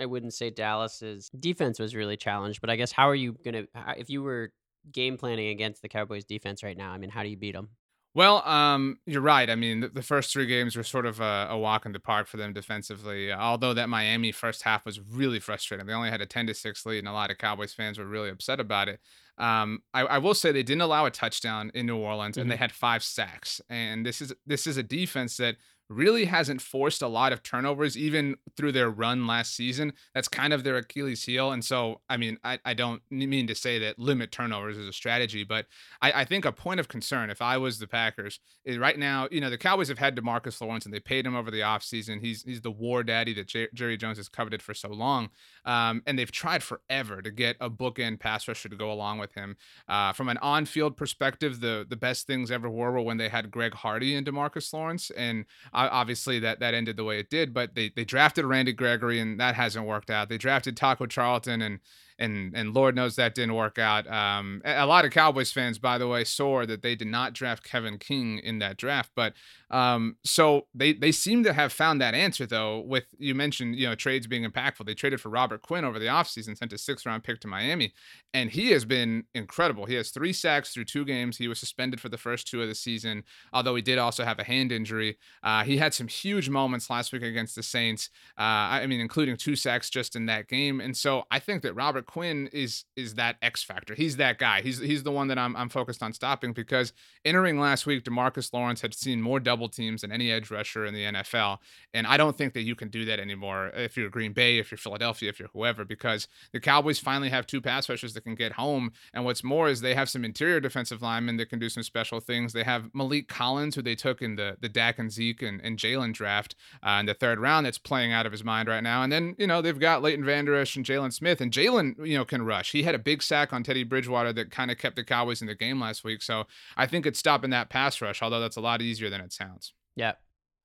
I 0.00 0.06
wouldn't 0.06 0.34
say 0.34 0.50
Dallas's 0.50 1.30
defense 1.38 1.78
was 1.78 1.94
really 1.94 2.16
challenged, 2.16 2.60
but 2.60 2.68
I 2.68 2.76
guess 2.76 2.92
how 2.92 3.08
are 3.08 3.14
you 3.14 3.36
gonna 3.44 3.64
if 3.96 4.10
you 4.10 4.22
were 4.22 4.52
game 4.92 5.16
planning 5.16 5.48
against 5.48 5.82
the 5.82 5.88
Cowboys 5.88 6.24
defense 6.24 6.62
right 6.62 6.76
now? 6.76 6.90
I 6.90 6.98
mean, 6.98 7.10
how 7.10 7.22
do 7.22 7.28
you 7.28 7.36
beat 7.36 7.54
them? 7.54 7.70
Well, 8.16 8.46
um, 8.46 8.98
you're 9.06 9.20
right. 9.20 9.50
I 9.50 9.56
mean, 9.56 9.80
the, 9.80 9.88
the, 9.88 10.02
first 10.02 10.32
three 10.32 10.46
games 10.46 10.76
were 10.76 10.84
sort 10.84 11.04
of 11.04 11.20
a, 11.20 11.48
a, 11.50 11.58
walk 11.58 11.84
in 11.84 11.90
the 11.90 11.98
park 11.98 12.28
for 12.28 12.36
them 12.36 12.52
defensively. 12.52 13.32
Although 13.32 13.74
that 13.74 13.88
Miami 13.88 14.30
first 14.30 14.62
half 14.62 14.86
was 14.86 15.00
really 15.00 15.40
frustrating. 15.40 15.84
They 15.86 15.92
only 15.92 16.10
had 16.10 16.20
a 16.20 16.26
10 16.26 16.46
to 16.46 16.54
six 16.54 16.86
lead, 16.86 17.00
and 17.00 17.08
a 17.08 17.12
lot 17.12 17.32
of 17.32 17.38
Cowboys 17.38 17.74
fans 17.74 17.98
were 17.98 18.06
really 18.06 18.30
upset 18.30 18.60
about 18.60 18.88
it. 18.88 19.00
Um, 19.36 19.80
I, 19.92 20.02
I, 20.02 20.18
will 20.18 20.34
say 20.34 20.52
they 20.52 20.62
didn't 20.62 20.82
allow 20.82 21.06
a 21.06 21.10
touchdown 21.10 21.72
in 21.74 21.86
New 21.86 21.96
Orleans, 21.96 22.34
mm-hmm. 22.34 22.42
and 22.42 22.50
they 22.50 22.54
mm-hmm. 22.54 22.62
had 22.62 22.72
five 22.72 23.02
sacks. 23.02 23.60
And 23.68 24.06
this 24.06 24.22
is 24.22 24.32
this 24.46 24.68
is 24.68 24.76
a 24.76 24.84
defense 24.84 25.36
that 25.38 25.56
really 25.88 26.24
hasn't 26.24 26.60
forced 26.60 27.02
a 27.02 27.08
lot 27.08 27.32
of 27.32 27.42
turnovers 27.42 27.96
even 27.96 28.36
through 28.56 28.72
their 28.72 28.90
run 28.90 29.26
last 29.26 29.54
season. 29.54 29.92
That's 30.14 30.28
kind 30.28 30.52
of 30.52 30.64
their 30.64 30.76
Achilles 30.76 31.24
heel. 31.24 31.52
And 31.52 31.64
so, 31.64 32.00
I 32.08 32.16
mean, 32.16 32.38
I, 32.42 32.58
I 32.64 32.74
don't 32.74 33.02
mean 33.10 33.46
to 33.46 33.54
say 33.54 33.78
that 33.80 33.98
limit 33.98 34.32
turnovers 34.32 34.78
is 34.78 34.88
a 34.88 34.92
strategy, 34.92 35.44
but 35.44 35.66
I, 36.00 36.12
I 36.12 36.24
think 36.24 36.44
a 36.44 36.52
point 36.52 36.80
of 36.80 36.88
concern, 36.88 37.30
if 37.30 37.42
I 37.42 37.58
was 37.58 37.78
the 37.78 37.86
Packers, 37.86 38.40
is 38.64 38.78
right 38.78 38.98
now, 38.98 39.28
you 39.30 39.40
know, 39.40 39.50
the 39.50 39.58
Cowboys 39.58 39.88
have 39.88 39.98
had 39.98 40.16
Demarcus 40.16 40.60
Lawrence 40.60 40.84
and 40.84 40.94
they 40.94 41.00
paid 41.00 41.26
him 41.26 41.36
over 41.36 41.50
the 41.50 41.60
offseason. 41.60 42.20
He's 42.20 42.42
he's 42.42 42.60
the 42.60 42.70
war 42.70 43.02
daddy 43.02 43.34
that 43.34 43.48
J- 43.48 43.68
Jerry 43.74 43.96
Jones 43.96 44.16
has 44.16 44.28
coveted 44.28 44.62
for 44.62 44.74
so 44.74 44.88
long. 44.88 45.30
Um, 45.64 46.02
and 46.06 46.18
they've 46.18 46.30
tried 46.30 46.62
forever 46.62 47.22
to 47.22 47.30
get 47.30 47.56
a 47.60 47.70
bookend 47.70 48.20
pass 48.20 48.48
rusher 48.48 48.68
to 48.68 48.76
go 48.76 48.90
along 48.90 49.18
with 49.18 49.34
him. 49.34 49.56
Uh, 49.88 50.12
from 50.12 50.28
an 50.28 50.38
on 50.38 50.64
field 50.64 50.96
perspective, 50.96 51.60
the, 51.60 51.86
the 51.88 51.96
best 51.96 52.26
things 52.26 52.50
ever 52.50 52.70
were, 52.70 52.92
were 52.92 53.00
when 53.00 53.16
they 53.16 53.28
had 53.28 53.50
Greg 53.50 53.74
Hardy 53.74 54.14
and 54.14 54.26
Demarcus 54.26 54.72
Lawrence. 54.72 55.10
And 55.10 55.44
obviously 55.90 56.38
that 56.40 56.60
that 56.60 56.74
ended 56.74 56.96
the 56.96 57.04
way 57.04 57.18
it 57.18 57.30
did. 57.30 57.54
But 57.54 57.74
they 57.74 57.90
they 57.94 58.04
drafted 58.04 58.44
Randy 58.44 58.72
Gregory 58.72 59.20
and 59.20 59.38
that 59.40 59.54
hasn't 59.54 59.86
worked 59.86 60.10
out. 60.10 60.28
They 60.28 60.38
drafted 60.38 60.76
Taco 60.76 61.06
Charlton 61.06 61.62
and 61.62 61.80
and 62.18 62.54
and 62.54 62.74
Lord 62.74 62.94
knows 62.94 63.16
that 63.16 63.34
didn't 63.34 63.54
work 63.54 63.78
out. 63.78 64.06
Um, 64.10 64.62
a 64.64 64.86
lot 64.86 65.04
of 65.04 65.10
Cowboys 65.10 65.52
fans, 65.52 65.78
by 65.78 65.98
the 65.98 66.08
way, 66.08 66.24
saw 66.24 66.64
that 66.66 66.82
they 66.82 66.94
did 66.94 67.08
not 67.08 67.32
draft 67.32 67.64
Kevin 67.64 67.98
King 67.98 68.38
in 68.38 68.58
that 68.60 68.76
draft. 68.76 69.10
But 69.14 69.34
um, 69.70 70.16
so 70.24 70.66
they 70.74 70.92
they 70.92 71.12
seem 71.12 71.42
to 71.44 71.52
have 71.52 71.72
found 71.72 72.00
that 72.00 72.14
answer 72.14 72.46
though. 72.46 72.80
With 72.80 73.04
you 73.18 73.34
mentioned 73.34 73.76
you 73.76 73.88
know 73.88 73.94
trades 73.94 74.26
being 74.26 74.44
impactful, 74.44 74.86
they 74.86 74.94
traded 74.94 75.20
for 75.20 75.28
Robert 75.28 75.62
Quinn 75.62 75.84
over 75.84 75.98
the 75.98 76.06
offseason, 76.06 76.56
sent 76.56 76.72
a 76.72 76.78
sixth 76.78 77.06
round 77.06 77.24
pick 77.24 77.40
to 77.40 77.48
Miami, 77.48 77.92
and 78.32 78.50
he 78.50 78.70
has 78.70 78.84
been 78.84 79.24
incredible. 79.34 79.86
He 79.86 79.94
has 79.94 80.10
three 80.10 80.32
sacks 80.32 80.72
through 80.72 80.84
two 80.84 81.04
games. 81.04 81.38
He 81.38 81.48
was 81.48 81.58
suspended 81.58 82.00
for 82.00 82.08
the 82.08 82.18
first 82.18 82.46
two 82.46 82.62
of 82.62 82.68
the 82.68 82.74
season, 82.74 83.24
although 83.52 83.74
he 83.74 83.82
did 83.82 83.98
also 83.98 84.24
have 84.24 84.38
a 84.38 84.44
hand 84.44 84.72
injury. 84.72 85.18
Uh, 85.42 85.64
he 85.64 85.78
had 85.78 85.94
some 85.94 86.08
huge 86.08 86.48
moments 86.48 86.88
last 86.90 87.12
week 87.12 87.22
against 87.22 87.56
the 87.56 87.62
Saints. 87.62 88.10
Uh, 88.38 88.42
I 88.82 88.86
mean, 88.86 89.00
including 89.00 89.36
two 89.36 89.56
sacks 89.56 89.90
just 89.90 90.16
in 90.16 90.26
that 90.26 90.48
game. 90.48 90.80
And 90.80 90.96
so 90.96 91.24
I 91.30 91.38
think 91.38 91.62
that 91.62 91.74
Robert 91.74 92.03
Quinn 92.06 92.48
is 92.52 92.84
is 92.96 93.14
that 93.14 93.36
X 93.42 93.62
factor. 93.62 93.94
He's 93.94 94.16
that 94.16 94.38
guy. 94.38 94.62
He's 94.62 94.78
he's 94.78 95.02
the 95.02 95.10
one 95.10 95.28
that 95.28 95.38
I'm 95.38 95.56
I'm 95.56 95.68
focused 95.68 96.02
on 96.02 96.12
stopping 96.12 96.52
because 96.52 96.92
entering 97.24 97.58
last 97.58 97.86
week, 97.86 98.04
Demarcus 98.04 98.52
Lawrence 98.52 98.80
had 98.80 98.94
seen 98.94 99.20
more 99.20 99.40
double 99.40 99.68
teams 99.68 100.02
than 100.02 100.12
any 100.12 100.30
edge 100.30 100.50
rusher 100.50 100.84
in 100.84 100.94
the 100.94 101.04
NFL, 101.04 101.58
and 101.92 102.06
I 102.06 102.16
don't 102.16 102.36
think 102.36 102.54
that 102.54 102.62
you 102.62 102.74
can 102.74 102.88
do 102.88 103.04
that 103.04 103.18
anymore 103.18 103.70
if 103.74 103.96
you're 103.96 104.08
Green 104.10 104.32
Bay, 104.32 104.58
if 104.58 104.70
you're 104.70 104.78
Philadelphia, 104.78 105.28
if 105.28 105.38
you're 105.38 105.48
whoever, 105.52 105.84
because 105.84 106.28
the 106.52 106.60
Cowboys 106.60 106.98
finally 106.98 107.30
have 107.30 107.46
two 107.46 107.60
pass 107.60 107.88
rushers 107.88 108.14
that 108.14 108.22
can 108.22 108.34
get 108.34 108.52
home. 108.52 108.92
And 109.12 109.24
what's 109.24 109.44
more 109.44 109.68
is 109.68 109.80
they 109.80 109.94
have 109.94 110.08
some 110.08 110.24
interior 110.24 110.60
defensive 110.60 111.02
linemen 111.02 111.36
that 111.38 111.50
can 111.50 111.58
do 111.58 111.68
some 111.68 111.82
special 111.82 112.20
things. 112.20 112.52
They 112.52 112.64
have 112.64 112.92
Maliek 112.92 113.28
Collins, 113.28 113.74
who 113.74 113.82
they 113.82 113.94
took 113.94 114.22
in 114.22 114.36
the 114.36 114.56
the 114.60 114.68
Dak 114.68 114.98
and 114.98 115.10
Zeke 115.10 115.42
and, 115.42 115.60
and 115.62 115.78
Jaylon 115.78 116.12
draft 116.12 116.54
uh, 116.82 116.98
in 117.00 117.06
the 117.06 117.14
third 117.14 117.38
round, 117.38 117.66
that's 117.66 117.78
playing 117.78 118.12
out 118.12 118.26
of 118.26 118.32
his 118.32 118.44
mind 118.44 118.68
right 118.68 118.82
now. 118.82 119.02
And 119.02 119.12
then 119.12 119.34
you 119.38 119.46
know 119.46 119.62
they've 119.62 119.78
got 119.78 120.02
Leighton 120.02 120.24
Vander 120.24 120.54
Esch 120.54 120.76
and 120.76 120.84
Jaylon 120.84 121.12
Smith, 121.12 121.40
and 121.40 121.52
Jaylon 121.52 121.93
you 122.02 122.16
know 122.16 122.24
can 122.24 122.42
rush. 122.42 122.72
He 122.72 122.82
had 122.82 122.94
a 122.94 122.98
big 122.98 123.22
sack 123.22 123.52
on 123.52 123.62
Teddy 123.62 123.84
Bridgewater 123.84 124.32
that 124.32 124.50
kind 124.50 124.70
of 124.70 124.78
kept 124.78 124.96
the 124.96 125.04
Cowboys 125.04 125.40
in 125.40 125.46
the 125.46 125.54
game 125.54 125.80
last 125.80 126.04
week. 126.04 126.22
So 126.22 126.44
I 126.76 126.86
think 126.86 127.06
it's 127.06 127.18
stopping 127.18 127.50
that 127.50 127.68
pass 127.68 128.00
rush, 128.00 128.22
although 128.22 128.40
that's 128.40 128.56
a 128.56 128.60
lot 128.60 128.82
easier 128.82 129.10
than 129.10 129.20
it 129.20 129.32
sounds. 129.32 129.72
Yeah. 129.96 130.12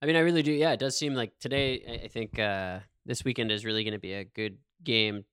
I 0.01 0.05
mean, 0.05 0.15
I 0.15 0.19
really 0.19 0.43
do. 0.43 0.51
Yeah, 0.51 0.71
it 0.71 0.79
does 0.79 0.97
seem 0.97 1.13
like 1.13 1.33
today, 1.39 2.01
I 2.03 2.07
think 2.07 2.39
uh, 2.39 2.79
this 3.05 3.25
weekend 3.25 3.51
is 3.51 3.65
really 3.65 3.83
going 3.83 3.93
to 3.93 3.99
be 3.99 4.13
a 4.13 4.23
good 4.23 4.57
game 4.83 5.25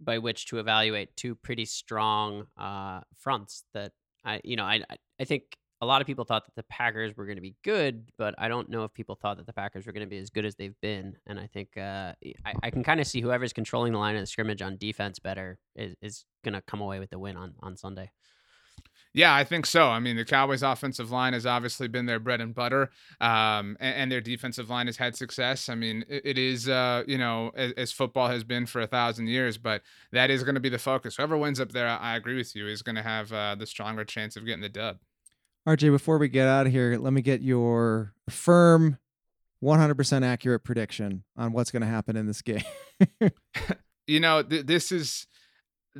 by 0.00 0.18
which 0.18 0.46
to 0.46 0.58
evaluate 0.58 1.16
two 1.16 1.34
pretty 1.34 1.64
strong 1.64 2.46
uh, 2.56 3.00
fronts 3.16 3.64
that 3.74 3.92
I, 4.24 4.40
you 4.42 4.56
know, 4.56 4.64
I, 4.64 4.82
I 5.20 5.24
think 5.24 5.56
a 5.80 5.86
lot 5.86 6.00
of 6.00 6.06
people 6.06 6.24
thought 6.24 6.44
that 6.46 6.56
the 6.56 6.64
Packers 6.64 7.16
were 7.16 7.24
going 7.24 7.36
to 7.36 7.42
be 7.42 7.54
good, 7.62 8.10
but 8.18 8.34
I 8.36 8.48
don't 8.48 8.68
know 8.68 8.84
if 8.84 8.92
people 8.92 9.14
thought 9.14 9.36
that 9.36 9.46
the 9.46 9.52
Packers 9.52 9.86
were 9.86 9.92
going 9.92 10.06
to 10.06 10.10
be 10.10 10.18
as 10.18 10.30
good 10.30 10.44
as 10.44 10.56
they've 10.56 10.78
been. 10.82 11.16
And 11.26 11.38
I 11.38 11.46
think 11.46 11.76
uh, 11.76 12.14
I, 12.44 12.54
I, 12.64 12.70
can 12.70 12.82
kind 12.82 13.00
of 13.00 13.06
see 13.06 13.20
whoever's 13.20 13.52
controlling 13.52 13.92
the 13.92 13.98
line 13.98 14.16
of 14.16 14.22
the 14.22 14.26
scrimmage 14.26 14.60
on 14.60 14.76
defense 14.76 15.18
better 15.20 15.58
is, 15.76 15.94
is 16.02 16.24
going 16.44 16.54
to 16.54 16.62
come 16.62 16.80
away 16.80 16.98
with 16.98 17.10
the 17.10 17.18
win 17.18 17.36
on, 17.36 17.54
on 17.60 17.76
Sunday. 17.76 18.10
Yeah, 19.14 19.34
I 19.34 19.42
think 19.42 19.66
so. 19.66 19.88
I 19.88 20.00
mean, 20.00 20.16
the 20.16 20.24
Cowboys' 20.24 20.62
offensive 20.62 21.10
line 21.10 21.32
has 21.32 21.46
obviously 21.46 21.88
been 21.88 22.06
their 22.06 22.20
bread 22.20 22.40
and 22.40 22.54
butter, 22.54 22.90
um, 23.20 23.76
and, 23.80 23.96
and, 23.96 24.12
their 24.12 24.20
defensive 24.20 24.68
line 24.68 24.86
has 24.86 24.98
had 24.98 25.16
success. 25.16 25.68
I 25.68 25.74
mean, 25.74 26.04
it, 26.08 26.22
it 26.24 26.38
is, 26.38 26.68
uh, 26.68 27.04
you 27.06 27.16
know, 27.16 27.50
as, 27.56 27.72
as, 27.72 27.92
football 27.92 28.28
has 28.28 28.44
been 28.44 28.66
for 28.66 28.80
a 28.82 28.86
thousand 28.86 29.28
years, 29.28 29.56
but 29.56 29.82
that 30.12 30.30
is 30.30 30.44
going 30.44 30.56
to 30.56 30.60
be 30.60 30.68
the 30.68 30.78
focus. 30.78 31.16
Whoever 31.16 31.38
wins 31.38 31.58
up 31.58 31.72
there, 31.72 31.88
I 31.88 32.16
agree 32.16 32.36
with 32.36 32.54
you, 32.54 32.68
is 32.68 32.82
going 32.82 32.96
to 32.96 33.02
have 33.02 33.32
uh, 33.32 33.54
the 33.54 33.66
stronger 33.66 34.04
chance 34.04 34.36
of 34.36 34.44
getting 34.44 34.60
the 34.60 34.68
dub. 34.68 34.98
RJ, 35.68 35.90
before 35.90 36.16
we 36.16 36.30
get 36.30 36.48
out 36.48 36.64
of 36.64 36.72
here, 36.72 36.96
let 36.98 37.12
me 37.12 37.20
get 37.20 37.42
your 37.42 38.14
firm, 38.30 38.96
100% 39.62 40.24
accurate 40.24 40.64
prediction 40.64 41.24
on 41.36 41.52
what's 41.52 41.70
going 41.70 41.82
to 41.82 41.86
happen 41.86 42.16
in 42.16 42.26
this 42.26 42.40
game. 42.40 42.64
you 44.06 44.18
know, 44.18 44.42
th- 44.42 44.64
this 44.64 44.90
is 44.90 45.26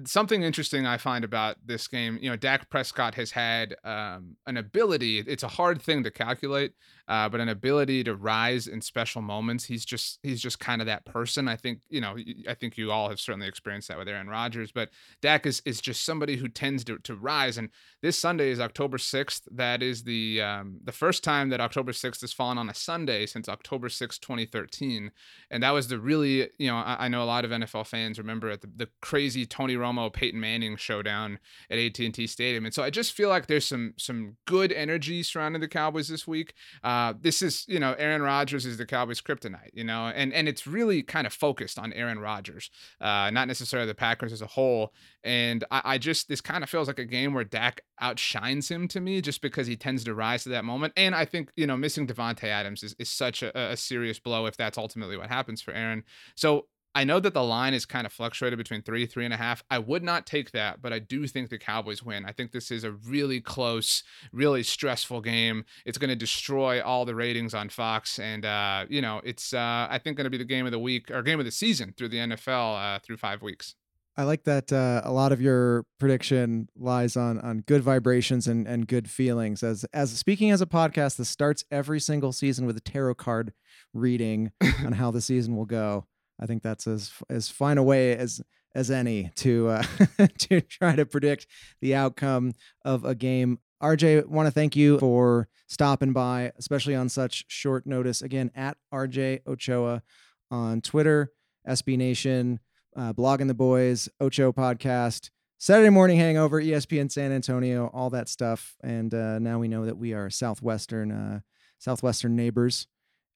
something 0.04 0.42
interesting 0.42 0.86
I 0.86 0.96
find 0.96 1.24
about 1.24 1.56
this 1.64 1.88
game, 1.88 2.18
you 2.20 2.30
know, 2.30 2.36
Dak 2.36 2.70
Prescott 2.70 3.14
has 3.16 3.32
had 3.32 3.76
um, 3.84 4.36
an 4.46 4.56
ability. 4.56 5.18
It's 5.20 5.42
a 5.42 5.48
hard 5.48 5.82
thing 5.82 6.02
to 6.04 6.10
calculate, 6.10 6.72
uh, 7.08 7.28
but 7.28 7.40
an 7.40 7.48
ability 7.48 8.04
to 8.04 8.14
rise 8.14 8.66
in 8.66 8.80
special 8.80 9.20
moments. 9.20 9.64
He's 9.64 9.84
just 9.84 10.18
he's 10.22 10.40
just 10.40 10.60
kind 10.60 10.80
of 10.80 10.86
that 10.86 11.04
person. 11.04 11.48
I 11.48 11.56
think 11.56 11.80
you 11.88 12.00
know. 12.00 12.16
I 12.48 12.54
think 12.54 12.78
you 12.78 12.92
all 12.92 13.08
have 13.08 13.20
certainly 13.20 13.48
experienced 13.48 13.88
that 13.88 13.98
with 13.98 14.08
Aaron 14.08 14.28
Rodgers, 14.28 14.70
but 14.72 14.90
Dak 15.20 15.46
is 15.46 15.62
is 15.64 15.80
just 15.80 16.04
somebody 16.04 16.36
who 16.36 16.48
tends 16.48 16.84
to 16.84 16.98
to 16.98 17.14
rise. 17.14 17.58
And 17.58 17.70
this 18.02 18.18
Sunday 18.18 18.50
is 18.50 18.60
October 18.60 18.98
sixth. 18.98 19.48
That 19.50 19.82
is 19.82 20.04
the 20.04 20.40
um, 20.40 20.78
the 20.84 20.92
first 20.92 21.24
time 21.24 21.48
that 21.48 21.60
October 21.60 21.92
sixth 21.92 22.20
has 22.20 22.32
fallen 22.32 22.58
on 22.58 22.68
a 22.68 22.74
Sunday 22.74 23.26
since 23.26 23.48
October 23.48 23.88
sixth, 23.88 24.20
twenty 24.20 24.46
thirteen, 24.46 25.10
and 25.50 25.62
that 25.62 25.70
was 25.70 25.88
the 25.88 25.98
really 25.98 26.50
you 26.58 26.68
know 26.68 26.76
I, 26.76 27.06
I 27.06 27.08
know 27.08 27.22
a 27.22 27.24
lot 27.24 27.44
of 27.44 27.50
NFL 27.50 27.86
fans 27.86 28.18
remember 28.18 28.56
the, 28.56 28.70
the 28.74 28.88
crazy 29.00 29.46
Tony 29.46 29.74
Romo 29.74 29.87
Peyton 30.12 30.40
Manning 30.40 30.76
showdown 30.76 31.38
at 31.70 31.78
AT 31.78 31.98
and 31.98 32.14
T 32.14 32.26
Stadium, 32.26 32.64
and 32.64 32.74
so 32.74 32.82
I 32.82 32.90
just 32.90 33.12
feel 33.12 33.28
like 33.28 33.46
there's 33.46 33.66
some 33.66 33.94
some 33.96 34.36
good 34.46 34.72
energy 34.72 35.22
surrounding 35.22 35.60
the 35.60 35.68
Cowboys 35.68 36.08
this 36.08 36.26
week. 36.26 36.54
Uh, 36.82 37.14
this 37.20 37.42
is, 37.42 37.64
you 37.68 37.78
know, 37.78 37.94
Aaron 37.98 38.22
Rodgers 38.22 38.66
is 38.66 38.78
the 38.78 38.86
Cowboys' 38.86 39.20
kryptonite, 39.20 39.70
you 39.72 39.84
know, 39.84 40.06
and 40.06 40.32
and 40.32 40.48
it's 40.48 40.66
really 40.66 41.02
kind 41.02 41.26
of 41.26 41.32
focused 41.32 41.78
on 41.78 41.92
Aaron 41.92 42.18
Rodgers, 42.18 42.70
uh, 43.00 43.30
not 43.30 43.48
necessarily 43.48 43.86
the 43.86 43.94
Packers 43.94 44.32
as 44.32 44.42
a 44.42 44.46
whole. 44.46 44.92
And 45.24 45.64
I, 45.70 45.82
I 45.84 45.98
just 45.98 46.28
this 46.28 46.40
kind 46.40 46.62
of 46.62 46.70
feels 46.70 46.88
like 46.88 46.98
a 46.98 47.04
game 47.04 47.34
where 47.34 47.44
Dak 47.44 47.80
outshines 48.00 48.68
him 48.70 48.88
to 48.88 49.00
me, 49.00 49.20
just 49.20 49.42
because 49.42 49.66
he 49.66 49.76
tends 49.76 50.04
to 50.04 50.14
rise 50.14 50.44
to 50.44 50.50
that 50.50 50.64
moment. 50.64 50.92
And 50.96 51.14
I 51.14 51.24
think 51.24 51.50
you 51.56 51.66
know 51.66 51.76
missing 51.76 52.06
Davante 52.06 52.44
Adams 52.44 52.82
is 52.82 52.94
is 52.98 53.10
such 53.10 53.42
a, 53.42 53.56
a 53.72 53.76
serious 53.76 54.18
blow 54.18 54.46
if 54.46 54.56
that's 54.56 54.78
ultimately 54.78 55.16
what 55.16 55.28
happens 55.28 55.62
for 55.62 55.72
Aaron. 55.72 56.04
So 56.34 56.66
I 56.98 57.04
know 57.04 57.20
that 57.20 57.32
the 57.32 57.44
line 57.44 57.74
is 57.74 57.86
kind 57.86 58.06
of 58.06 58.12
fluctuated 58.12 58.58
between 58.58 58.82
three, 58.82 59.06
three 59.06 59.24
and 59.24 59.32
a 59.32 59.36
half. 59.36 59.62
I 59.70 59.78
would 59.78 60.02
not 60.02 60.26
take 60.26 60.50
that, 60.50 60.82
but 60.82 60.92
I 60.92 60.98
do 60.98 61.28
think 61.28 61.48
the 61.48 61.56
Cowboys 61.56 62.02
win. 62.02 62.24
I 62.24 62.32
think 62.32 62.50
this 62.50 62.72
is 62.72 62.82
a 62.82 62.90
really 62.90 63.40
close, 63.40 64.02
really 64.32 64.64
stressful 64.64 65.20
game. 65.20 65.64
It's 65.86 65.96
going 65.96 66.10
to 66.10 66.16
destroy 66.16 66.82
all 66.82 67.04
the 67.04 67.14
ratings 67.14 67.54
on 67.54 67.68
Fox, 67.68 68.18
and 68.18 68.44
uh, 68.44 68.86
you 68.88 69.00
know, 69.00 69.20
it's 69.22 69.54
uh, 69.54 69.86
I 69.88 70.00
think 70.02 70.16
going 70.16 70.24
to 70.24 70.30
be 70.30 70.38
the 70.38 70.44
game 70.44 70.66
of 70.66 70.72
the 70.72 70.78
week 70.80 71.08
or 71.12 71.22
game 71.22 71.38
of 71.38 71.44
the 71.44 71.52
season 71.52 71.94
through 71.96 72.08
the 72.08 72.16
NFL 72.16 72.96
uh, 72.96 72.98
through 72.98 73.18
five 73.18 73.42
weeks. 73.42 73.76
I 74.16 74.24
like 74.24 74.42
that 74.42 74.72
uh, 74.72 75.02
a 75.04 75.12
lot 75.12 75.30
of 75.30 75.40
your 75.40 75.84
prediction 76.00 76.68
lies 76.76 77.16
on 77.16 77.38
on 77.38 77.60
good 77.60 77.84
vibrations 77.84 78.48
and 78.48 78.66
and 78.66 78.88
good 78.88 79.08
feelings. 79.08 79.62
As 79.62 79.84
as 79.94 80.10
speaking 80.10 80.50
as 80.50 80.60
a 80.60 80.66
podcast 80.66 81.14
that 81.18 81.26
starts 81.26 81.62
every 81.70 82.00
single 82.00 82.32
season 82.32 82.66
with 82.66 82.76
a 82.76 82.80
tarot 82.80 83.14
card 83.14 83.52
reading 83.94 84.50
on 84.84 84.94
how 84.94 85.12
the 85.12 85.20
season 85.20 85.54
will 85.54 85.64
go. 85.64 86.04
I 86.40 86.46
think 86.46 86.62
that's 86.62 86.86
as 86.86 87.12
as 87.28 87.48
fine 87.48 87.78
a 87.78 87.82
way 87.82 88.16
as 88.16 88.40
as 88.74 88.90
any 88.90 89.30
to 89.36 89.68
uh, 89.68 89.82
to 90.38 90.60
try 90.60 90.94
to 90.96 91.06
predict 91.06 91.46
the 91.80 91.94
outcome 91.94 92.52
of 92.84 93.04
a 93.04 93.14
game. 93.14 93.58
RJ, 93.82 94.26
want 94.26 94.46
to 94.46 94.50
thank 94.50 94.74
you 94.74 94.98
for 94.98 95.48
stopping 95.68 96.12
by, 96.12 96.52
especially 96.58 96.96
on 96.96 97.08
such 97.08 97.44
short 97.48 97.86
notice. 97.86 98.22
Again, 98.22 98.50
at 98.54 98.76
RJ 98.92 99.46
Ochoa 99.46 100.02
on 100.50 100.80
Twitter, 100.80 101.32
SB 101.68 101.96
Nation, 101.96 102.58
uh, 102.96 103.12
blogging 103.12 103.46
the 103.46 103.54
boys, 103.54 104.08
Ocho 104.20 104.52
podcast, 104.52 105.30
Saturday 105.58 105.90
morning 105.90 106.18
hangover, 106.18 106.62
ESPN 106.62 107.10
San 107.10 107.32
Antonio, 107.32 107.90
all 107.92 108.10
that 108.10 108.28
stuff. 108.28 108.76
And 108.82 109.12
uh, 109.12 109.38
now 109.38 109.58
we 109.58 109.68
know 109.68 109.86
that 109.86 109.96
we 109.96 110.12
are 110.12 110.30
southwestern 110.30 111.10
uh, 111.10 111.40
southwestern 111.78 112.36
neighbors. 112.36 112.86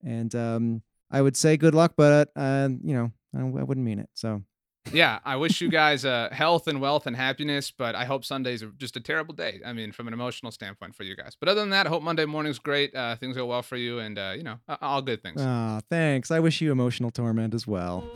And 0.04 0.34
um, 0.34 0.82
I 1.12 1.20
would 1.20 1.36
say 1.36 1.56
good 1.56 1.74
luck, 1.74 1.92
but 1.96 2.30
uh, 2.34 2.68
you 2.82 2.94
know, 2.94 3.12
I, 3.36 3.40
I 3.40 3.62
wouldn't 3.62 3.84
mean 3.84 3.98
it. 3.98 4.08
So 4.14 4.42
yeah, 4.90 5.20
I 5.24 5.36
wish 5.36 5.60
you 5.60 5.68
guys 5.68 6.04
uh, 6.04 6.30
health 6.32 6.66
and 6.66 6.80
wealth 6.80 7.06
and 7.06 7.14
happiness, 7.14 7.70
but 7.70 7.94
I 7.94 8.04
hope 8.04 8.24
Sundays 8.24 8.64
just 8.78 8.96
a 8.96 9.00
terrible 9.00 9.34
day. 9.34 9.60
I 9.64 9.72
mean, 9.72 9.92
from 9.92 10.08
an 10.08 10.14
emotional 10.14 10.50
standpoint 10.50 10.96
for 10.96 11.04
you 11.04 11.14
guys. 11.14 11.36
But 11.38 11.48
other 11.50 11.60
than 11.60 11.70
that, 11.70 11.86
I 11.86 11.90
hope 11.90 12.02
Monday 12.02 12.24
morning's 12.24 12.58
great. 12.58 12.94
Uh, 12.94 13.14
things 13.16 13.36
go 13.36 13.46
well 13.46 13.62
for 13.62 13.76
you, 13.76 13.98
and 13.98 14.18
uh, 14.18 14.32
you 14.36 14.42
know, 14.42 14.58
all 14.80 15.02
good 15.02 15.22
things. 15.22 15.40
Ah, 15.44 15.80
thanks. 15.90 16.30
I 16.30 16.40
wish 16.40 16.60
you 16.60 16.72
emotional 16.72 17.10
torment 17.10 17.54
as 17.54 17.66
well. 17.66 18.08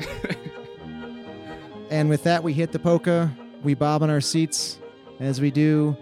and 1.90 2.08
with 2.08 2.22
that, 2.24 2.42
we 2.42 2.52
hit 2.52 2.72
the 2.72 2.78
polka. 2.78 3.30
We 3.62 3.74
bob 3.74 4.02
on 4.02 4.10
our 4.10 4.20
seats 4.20 4.78
as 5.18 5.40
we 5.40 5.50
do 5.50 5.96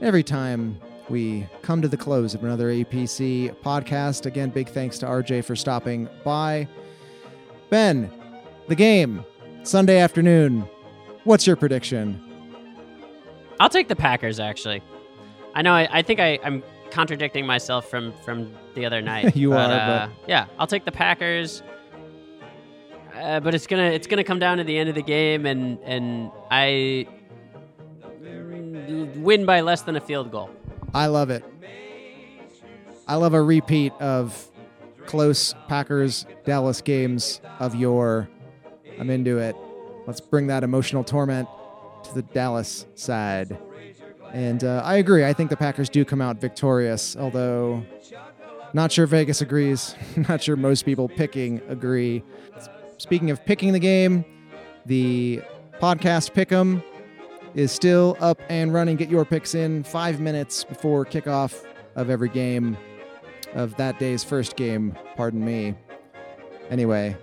every 0.00 0.22
time 0.22 0.80
we 1.08 1.46
come 1.62 1.82
to 1.82 1.88
the 1.88 1.96
close 1.96 2.34
of 2.34 2.44
another 2.44 2.68
APC 2.68 3.54
podcast. 3.56 4.26
Again, 4.26 4.50
big 4.50 4.68
thanks 4.68 4.98
to 4.98 5.06
RJ 5.06 5.44
for 5.44 5.56
stopping 5.56 6.08
by. 6.24 6.68
Ben, 7.70 8.10
the 8.68 8.74
game, 8.74 9.24
Sunday 9.62 9.98
afternoon. 9.98 10.68
What's 11.24 11.46
your 11.46 11.56
prediction? 11.56 12.20
I'll 13.60 13.68
take 13.68 13.88
the 13.88 13.96
Packers, 13.96 14.40
actually. 14.40 14.82
I 15.54 15.62
know 15.62 15.72
I, 15.72 15.88
I 15.90 16.02
think 16.02 16.20
I, 16.20 16.38
am 16.42 16.62
contradicting 16.90 17.46
myself 17.46 17.88
from, 17.88 18.12
from 18.24 18.52
the 18.74 18.86
other 18.86 19.00
night. 19.12 19.36
you 19.36 19.50
but, 19.50 19.70
are, 19.70 19.72
uh, 19.72 20.06
but 20.06 20.28
yeah, 20.28 20.46
I'll 20.58 20.66
take 20.66 20.84
the 20.84 20.92
Packers. 20.92 21.62
Uh, 23.14 23.38
but 23.38 23.54
it's 23.54 23.68
gonna 23.68 23.90
it's 23.90 24.08
gonna 24.08 24.24
come 24.24 24.40
down 24.40 24.58
to 24.58 24.64
the 24.64 24.76
end 24.76 24.88
of 24.88 24.96
the 24.96 25.02
game, 25.02 25.46
and 25.46 25.78
and 25.84 26.32
I 26.50 27.06
win 29.16 29.46
by 29.46 29.60
less 29.60 29.82
than 29.82 29.94
a 29.94 30.00
field 30.00 30.32
goal. 30.32 30.50
I 30.94 31.06
love 31.06 31.30
it. 31.30 31.44
I 33.08 33.16
love 33.16 33.34
a 33.34 33.42
repeat 33.42 33.92
of 34.00 34.48
close 35.06 35.54
Packers 35.66 36.24
Dallas 36.44 36.80
games 36.80 37.40
of 37.58 37.74
your. 37.74 38.28
I'm 38.98 39.10
into 39.10 39.38
it. 39.38 39.56
Let's 40.06 40.20
bring 40.20 40.46
that 40.46 40.62
emotional 40.62 41.02
torment 41.02 41.48
to 42.04 42.14
the 42.14 42.22
Dallas 42.22 42.86
side. 42.94 43.58
And 44.32 44.62
uh, 44.62 44.82
I 44.84 44.96
agree. 44.96 45.24
I 45.24 45.32
think 45.32 45.50
the 45.50 45.56
Packers 45.56 45.88
do 45.88 46.04
come 46.04 46.20
out 46.20 46.40
victorious, 46.40 47.16
although 47.16 47.84
not 48.72 48.92
sure 48.92 49.06
Vegas 49.06 49.40
agrees. 49.40 49.96
not 50.28 50.42
sure 50.42 50.56
most 50.56 50.84
people 50.84 51.08
picking 51.08 51.60
agree. 51.68 52.22
Speaking 52.98 53.30
of 53.30 53.44
picking 53.44 53.72
the 53.72 53.80
game, 53.80 54.24
the 54.86 55.42
podcast 55.80 56.32
Pick'em 56.34 56.82
is 57.54 57.72
still 57.72 58.16
up 58.20 58.40
and 58.48 58.72
running. 58.72 58.96
Get 58.96 59.08
your 59.08 59.24
picks 59.24 59.54
in 59.54 59.84
five 59.84 60.20
minutes 60.20 60.64
before 60.64 61.04
kickoff 61.04 61.64
of 61.94 62.10
every 62.10 62.28
game 62.28 62.76
of 63.54 63.76
that 63.76 63.98
day's 63.98 64.24
first 64.24 64.56
game. 64.56 64.96
Pardon 65.16 65.44
me. 65.44 65.74
Anyway, 66.70 67.16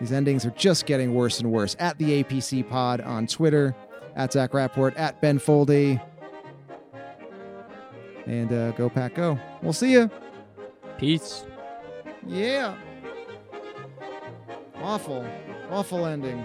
these 0.00 0.12
endings 0.12 0.46
are 0.46 0.50
just 0.50 0.86
getting 0.86 1.14
worse 1.14 1.40
and 1.40 1.50
worse. 1.50 1.76
At 1.78 1.98
the 1.98 2.22
APC 2.22 2.68
Pod 2.68 3.00
on 3.00 3.26
Twitter, 3.26 3.76
at 4.16 4.32
Zach 4.32 4.54
Rapport, 4.54 4.92
at 4.96 5.20
Ben 5.20 5.38
Foldy. 5.38 6.02
And 8.26 8.52
uh, 8.52 8.70
go 8.72 8.88
pack 8.88 9.14
go. 9.14 9.38
We'll 9.62 9.72
see 9.72 9.92
you. 9.92 10.10
Peace. 10.96 11.44
Yeah. 12.26 12.76
Awful. 14.76 15.26
Awful 15.70 16.06
ending. 16.06 16.44